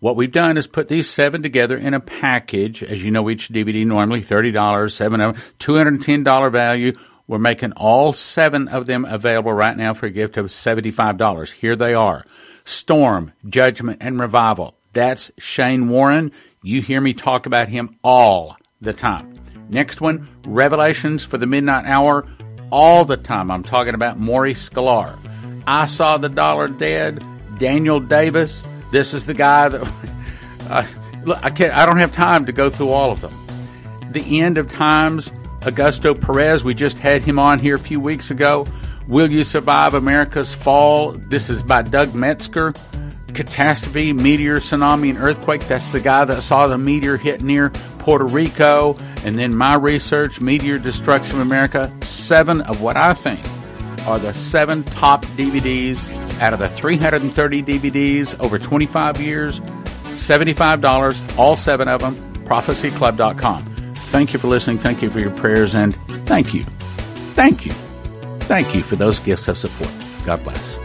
What 0.06 0.16
we've 0.16 0.32
done 0.32 0.56
is 0.56 0.68
put 0.68 0.88
these 0.88 1.10
seven 1.10 1.42
together 1.42 1.76
in 1.76 1.96
a 1.96 2.00
package. 2.00 2.84
As 2.84 3.02
you 3.02 3.10
know, 3.10 3.28
each 3.28 3.50
DVD 3.50 3.88
normally 3.88 4.22
$30, 4.22 4.92
seven 4.92 5.20
of 5.20 5.36
them, 5.36 5.44
$210 5.58 6.52
value. 6.52 6.94
We're 7.26 7.40
making 7.40 7.72
all 7.72 8.14
seven 8.14 8.68
of 8.68 8.86
them 8.86 9.06
available 9.06 9.52
right 9.52 9.76
now 9.76 9.96
for 9.96 10.06
a 10.06 10.12
gift 10.12 10.38
of 10.38 10.46
$75. 10.46 11.54
Here 11.54 11.76
they 11.76 11.96
are. 11.96 12.24
Storm, 12.66 13.32
Judgment, 13.50 13.98
and 14.00 14.20
Revival. 14.20 14.78
That's 14.94 15.32
Shane 15.40 15.90
Warren. 15.90 16.32
You 16.62 16.84
hear 16.84 17.02
me 17.02 17.16
talk 17.16 17.48
about 17.48 17.70
him 17.70 17.98
all 18.04 18.58
the 18.80 18.94
time. 18.94 19.34
Next 19.70 20.02
one, 20.02 20.28
Revelations 20.46 21.26
for 21.26 21.40
the 21.40 21.48
Midnight 21.48 21.86
Hour. 21.88 22.28
All 22.72 23.06
the 23.06 23.18
time 23.18 23.50
I'm 23.50 23.64
talking 23.64 23.96
about 23.96 24.20
Maurice 24.20 24.70
Sklar. 24.70 25.18
I 25.66 25.88
Saw 25.88 26.20
the 26.20 26.30
Dollar 26.30 26.68
Dead, 26.68 27.26
Daniel 27.58 28.00
Davis, 28.00 28.64
this 28.96 29.14
is 29.14 29.26
the 29.26 29.34
guy 29.34 29.70
that. 29.70 29.88
Uh, 30.68 30.84
look, 31.24 31.38
I 31.44 31.52
can't. 31.52 31.72
I 31.74 31.86
don't 31.86 31.98
have 31.98 32.12
time 32.12 32.48
to 32.48 32.52
go 32.52 32.72
through 32.72 32.90
all 32.90 33.12
of 33.12 33.22
them. 33.22 33.32
The 34.12 34.42
end 34.42 34.58
of 34.58 34.68
times. 34.68 35.30
Augusto 35.60 36.20
Perez. 36.20 36.64
We 36.64 36.74
just 36.74 36.98
had 36.98 37.24
him 37.24 37.38
on 37.38 37.60
here 37.60 37.76
a 37.76 37.80
few 37.80 38.00
weeks 38.00 38.32
ago. 38.32 38.66
Will 39.08 39.30
you 39.30 39.44
survive 39.44 39.94
America's 39.94 40.56
fall? 40.56 41.12
This 41.12 41.52
is 41.52 41.62
by 41.62 41.84
Doug 41.84 42.16
Metzger. 42.16 42.74
Catastrophe, 43.36 44.12
meteor, 44.12 44.58
tsunami, 44.58 45.12
and 45.12 45.20
earthquake. 45.20 45.68
That's 45.68 45.92
the 45.92 46.00
guy 46.00 46.26
that 46.26 46.42
saw 46.42 46.66
the 46.66 46.80
meteor 46.80 47.18
hit 47.18 47.44
near 47.44 47.70
Puerto 48.00 48.26
Rico. 48.26 48.98
And 49.24 49.38
then 49.38 49.56
my 49.56 49.76
research, 49.76 50.42
Meteor 50.42 50.80
Destruction 50.80 51.36
of 51.36 51.42
America. 51.42 51.92
Seven 52.02 52.62
of 52.62 52.82
what 52.82 52.98
I 52.98 53.14
think 53.14 53.46
are 54.08 54.18
the 54.18 54.34
seven 54.34 54.82
top 54.84 55.28
DVDs 55.38 56.25
out 56.40 56.54
of 56.54 56.60
the 56.60 56.70
330 56.70 57.64
DVDs 57.64 58.40
over 58.40 58.60
25 58.60 59.22
years. 59.22 59.60
$75, 59.60 61.38
all 61.38 61.58
seven 61.58 61.88
of 61.88 62.02
them, 62.02 62.16
prophecyclub.com. 62.46 63.96
Thank 63.96 64.34
you 64.34 64.40
for 64.40 64.48
listening. 64.48 64.78
Thank 64.78 65.02
you 65.02 65.10
for 65.10 65.20
your 65.20 65.32
prayers. 65.32 65.76
And 65.76 65.96
thank 66.26 66.54
you. 66.54 66.64
Thank 67.34 67.66
you. 67.66 67.74
Thank 68.42 68.76
you 68.76 68.84
for 68.84 68.96
those 68.96 69.20
gifts 69.20 69.48
of 69.48 69.58
support. 69.58 69.92
God 70.26 70.44
bless. 70.44 70.78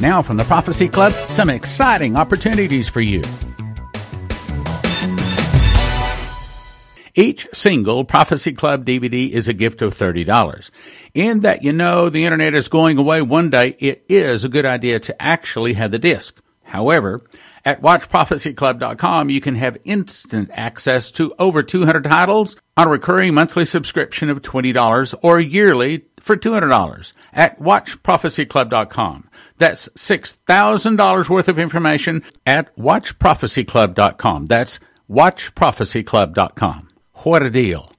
Now, 0.00 0.22
from 0.22 0.38
the 0.38 0.44
Prophecy 0.44 0.88
Club, 0.88 1.12
some 1.12 1.48
exciting 1.48 2.16
opportunities 2.16 2.88
for 2.88 3.00
you. 3.00 3.22
Each 7.14 7.46
single 7.52 8.04
Prophecy 8.04 8.52
Club 8.52 8.84
DVD 8.84 9.30
is 9.30 9.46
a 9.46 9.52
gift 9.52 9.82
of 9.82 9.94
$30. 9.94 10.70
In 11.14 11.40
that 11.40 11.62
you 11.62 11.72
know 11.72 12.08
the 12.08 12.24
internet 12.24 12.54
is 12.54 12.68
going 12.68 12.98
away 12.98 13.22
one 13.22 13.48
day, 13.48 13.76
it 13.78 14.04
is 14.08 14.44
a 14.44 14.48
good 14.48 14.66
idea 14.66 14.98
to 14.98 15.22
actually 15.22 15.74
have 15.74 15.92
the 15.92 15.98
disc. 15.98 16.40
However, 16.64 17.20
at 17.64 17.80
watchprophecyclub.com, 17.80 19.30
you 19.30 19.40
can 19.40 19.54
have 19.54 19.78
instant 19.84 20.50
access 20.52 21.12
to 21.12 21.32
over 21.38 21.62
200 21.62 22.02
titles 22.02 22.56
on 22.76 22.88
a 22.88 22.90
recurring 22.90 23.32
monthly 23.32 23.64
subscription 23.64 24.28
of 24.28 24.42
$20 24.42 25.14
or 25.22 25.38
yearly 25.38 26.06
for 26.18 26.36
$200 26.36 27.12
at 27.32 27.60
watchprophecyclub.com. 27.60 29.28
That's 29.56 29.88
$6,000 29.90 31.28
worth 31.28 31.48
of 31.48 31.58
information 31.60 32.24
at 32.44 32.76
watchprophecyclub.com. 32.76 34.46
That's 34.46 34.80
watchprophecyclub.com. 35.08 36.88
What 37.12 37.42
a 37.44 37.50
deal. 37.50 37.93